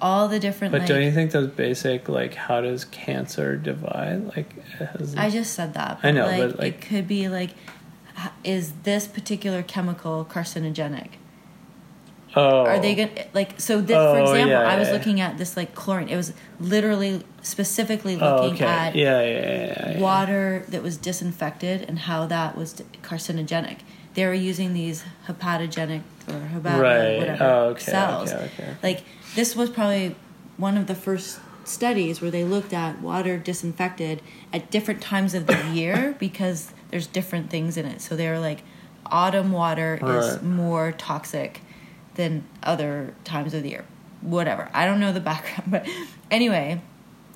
all 0.00 0.28
the 0.28 0.38
different. 0.38 0.72
But 0.72 0.80
like, 0.82 0.88
don't 0.88 1.02
you 1.02 1.12
think 1.12 1.30
those 1.32 1.48
basic 1.48 2.08
like 2.08 2.34
how 2.34 2.60
does 2.60 2.84
cancer 2.84 3.56
divide? 3.56 4.24
Like 4.36 4.62
has 4.78 5.16
I 5.16 5.30
just 5.30 5.54
said 5.54 5.74
that. 5.74 6.00
I 6.02 6.10
know, 6.10 6.26
like, 6.26 6.40
but, 6.40 6.58
like- 6.58 6.74
it 6.74 6.80
could 6.82 7.08
be 7.08 7.28
like, 7.28 7.50
is 8.44 8.72
this 8.84 9.06
particular 9.06 9.62
chemical 9.62 10.26
carcinogenic? 10.30 11.08
oh 12.34 12.66
Are 12.66 12.78
they 12.78 12.94
gonna 12.94 13.26
like? 13.32 13.58
So, 13.60 13.80
this, 13.80 13.96
oh, 13.96 14.12
for 14.12 14.18
Oh, 14.20 14.22
example, 14.24 14.48
yeah, 14.50 14.60
I 14.60 14.78
was 14.78 14.88
yeah. 14.88 14.94
looking 14.94 15.20
at 15.20 15.38
this 15.38 15.56
like 15.56 15.74
chlorine. 15.74 16.08
It 16.08 16.16
was 16.16 16.34
literally 16.60 17.22
specifically 17.42 18.18
Oh, 18.20 18.42
looking 18.42 18.54
okay. 18.56 18.64
at 18.66 18.94
yeah, 18.94 19.22
yeah, 19.22 19.28
yeah, 19.40 19.90
yeah. 19.92 20.00
water 20.00 20.64
that 20.68 20.82
was 20.82 20.96
disinfected 20.98 21.82
and 21.88 22.00
how 22.00 22.26
that 22.26 22.56
was 22.56 22.82
carcinogenic. 23.02 23.78
They 24.16 24.24
were 24.26 24.34
using 24.34 24.72
these 24.74 25.04
hepatogenic 25.28 26.00
or 26.26 26.32
hepata, 26.52 26.80
Right. 26.82 27.18
whatever 27.18 27.44
Oh, 27.44 27.64
okay, 27.70 27.84
cells. 27.84 28.32
okay, 28.32 28.44
okay. 28.54 28.74
Like 28.82 29.04
this 29.36 29.54
was 29.54 29.70
probably 29.70 30.16
one 30.56 30.76
of 30.76 30.86
the 30.88 30.94
first 30.94 31.38
studies 31.64 32.20
where 32.20 32.30
they 32.30 32.42
looked 32.42 32.72
at 32.72 33.00
water 33.02 33.36
disinfected 33.36 34.22
at 34.52 34.70
different 34.70 35.02
times 35.02 35.34
of 35.34 35.46
the 35.46 35.62
year 35.70 36.16
because 36.18 36.72
there's 36.90 37.06
different 37.06 37.50
things 37.50 37.76
in 37.76 37.84
it. 37.86 38.00
So 38.00 38.16
they 38.16 38.28
were 38.28 38.38
like, 38.40 38.62
autumn 39.04 39.52
water 39.52 40.00
is 40.02 40.42
more 40.42 40.92
toxic 40.92 41.60
than 42.14 42.44
other 42.62 43.14
times 43.24 43.52
of 43.52 43.62
the 43.62 43.68
year. 43.68 43.84
Whatever. 44.22 44.70
I 44.72 44.86
don't 44.86 44.98
know 44.98 45.12
the 45.12 45.20
background, 45.32 45.70
but 45.70 45.86
anyway, 46.30 46.80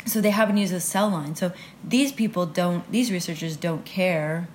so 0.07 0.21
they 0.23 0.31
haven't 0.31 0.57
used 0.57 0.73
a 0.73 0.81
cell 0.81 1.11
line. 1.11 1.35
So 1.37 1.53
these 1.85 2.11
people 2.11 2.47
don't, 2.47 2.91
these 2.91 3.13
researchers 3.13 3.57
don't 3.59 3.85
care 3.85 4.49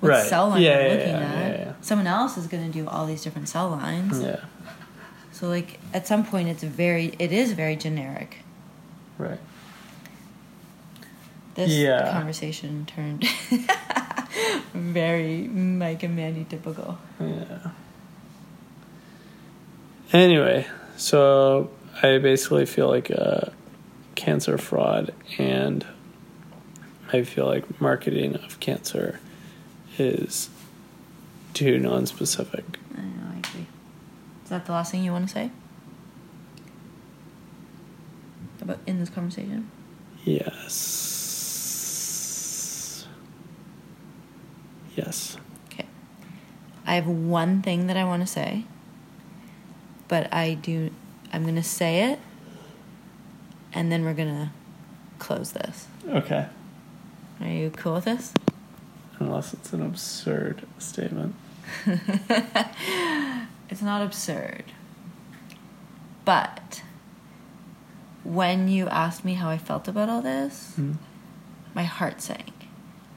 what 0.00 0.10
Right. 0.10 0.26
cell 0.26 0.48
line 0.50 0.62
Yeah, 0.62 0.76
they're 0.76 0.86
yeah, 0.88 0.94
looking 0.94 1.14
yeah, 1.14 1.68
at. 1.69 1.69
Someone 1.82 2.06
else 2.06 2.36
is 2.36 2.46
going 2.46 2.70
to 2.70 2.72
do 2.72 2.86
all 2.88 3.06
these 3.06 3.22
different 3.22 3.48
cell 3.48 3.70
lines. 3.70 4.20
Yeah. 4.20 4.40
So 5.32 5.48
like 5.48 5.78
at 5.94 6.06
some 6.06 6.24
point, 6.26 6.48
it's 6.48 6.62
very, 6.62 7.14
it 7.18 7.32
is 7.32 7.52
very 7.52 7.76
generic. 7.76 8.38
Right. 9.18 9.38
This 11.54 11.70
Yeah. 11.70 12.10
conversation 12.12 12.86
turned 12.86 13.24
very 14.74 15.48
Mike 15.48 16.02
and 16.02 16.14
Mandy 16.16 16.44
typical. 16.44 16.98
Yeah. 17.20 17.70
Anyway, 20.12 20.66
so 20.96 21.70
I 22.02 22.18
basically 22.18 22.66
feel 22.66 22.88
like 22.88 23.10
a 23.10 23.52
cancer 24.16 24.58
fraud, 24.58 25.12
and 25.38 25.86
I 27.12 27.22
feel 27.22 27.46
like 27.46 27.80
marketing 27.80 28.34
of 28.36 28.58
cancer 28.60 29.20
is 29.98 30.50
too 31.54 31.78
non-specific. 31.78 32.64
I 32.96 33.00
know, 33.02 33.32
I 33.34 33.38
agree. 33.38 33.66
Is 34.44 34.50
that 34.50 34.66
the 34.66 34.72
last 34.72 34.92
thing 34.92 35.04
you 35.04 35.12
want 35.12 35.26
to 35.28 35.32
say? 35.32 35.50
About 38.60 38.78
in 38.86 38.98
this 39.00 39.08
conversation? 39.08 39.70
Yes. 40.24 41.08
Yes. 44.94 45.38
Okay. 45.72 45.86
I 46.86 46.94
have 46.94 47.06
one 47.06 47.62
thing 47.62 47.86
that 47.86 47.96
I 47.96 48.04
want 48.04 48.20
to 48.22 48.26
say, 48.26 48.64
but 50.08 50.32
I 50.32 50.54
do. 50.54 50.90
I'm 51.32 51.46
gonna 51.46 51.62
say 51.62 52.12
it, 52.12 52.18
and 53.72 53.90
then 53.90 54.04
we're 54.04 54.12
gonna 54.14 54.52
close 55.18 55.52
this. 55.52 55.86
Okay. 56.06 56.48
Are 57.40 57.48
you 57.48 57.70
cool 57.70 57.94
with 57.94 58.04
this? 58.04 58.34
Unless 59.20 59.54
it's 59.54 59.72
an 59.72 59.82
absurd 59.82 60.66
statement. 60.78 61.34
It's 63.70 63.82
not 63.82 64.02
absurd. 64.02 64.64
But 66.24 66.82
when 68.24 68.66
you 68.66 68.88
asked 68.88 69.24
me 69.24 69.34
how 69.34 69.48
I 69.48 69.58
felt 69.58 69.86
about 69.86 70.08
all 70.08 70.20
this, 70.22 70.72
Hmm. 70.74 70.94
my 71.72 71.84
heart 71.84 72.20
sank. 72.20 72.52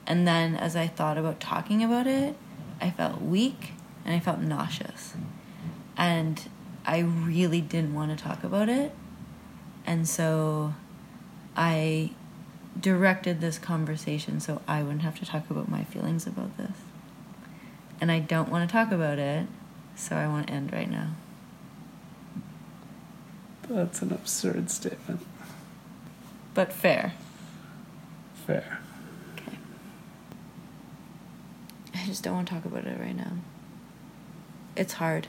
And 0.06 0.28
then 0.28 0.56
as 0.56 0.76
I 0.76 0.86
thought 0.86 1.18
about 1.18 1.39
talking 1.39 1.84
about 1.84 2.06
it, 2.06 2.36
I 2.80 2.92
felt 2.92 3.20
weak 3.22 3.72
and 4.06 4.13
I 4.13 4.20
felt 4.20 4.39
nauseous. 4.39 5.16
And 5.98 6.48
I 6.86 7.00
really 7.00 7.62
didn't 7.62 7.96
want 7.96 8.16
to 8.16 8.24
talk 8.24 8.44
about 8.44 8.70
it. 8.70 8.94
And 9.88 10.08
so 10.08 10.76
I 11.58 12.12
directed 12.80 13.42
this 13.42 13.58
conversation 13.58 14.40
so 14.40 14.62
I 14.68 14.84
wouldn't 14.84 15.04
have 15.04 15.20
to 15.20 15.26
talk 15.26 15.50
about 15.50 15.70
my 15.70 15.84
feelings 15.84 16.28
about 16.28 16.58
this. 16.58 16.78
And 18.02 18.12
I 18.12 18.20
don't 18.20 18.50
want 18.50 18.68
to 18.68 18.72
talk 18.72 18.92
about 18.92 19.20
it, 19.20 19.48
so 19.96 20.16
I 20.16 20.28
want 20.28 20.48
to 20.48 20.54
end 20.54 20.74
right 20.74 20.90
now. 20.90 21.12
That's 23.70 24.02
an 24.02 24.12
absurd 24.12 24.70
statement. 24.70 25.26
But 26.54 26.74
fair. 26.74 27.14
Fair. 28.46 28.80
Okay. 29.38 29.58
I 31.96 32.06
just 32.06 32.24
don't 32.24 32.34
want 32.34 32.48
to 32.48 32.54
talk 32.54 32.66
about 32.66 32.86
it 32.86 33.00
right 33.00 33.16
now. 33.16 33.34
It's 34.76 34.94
hard. 34.94 35.28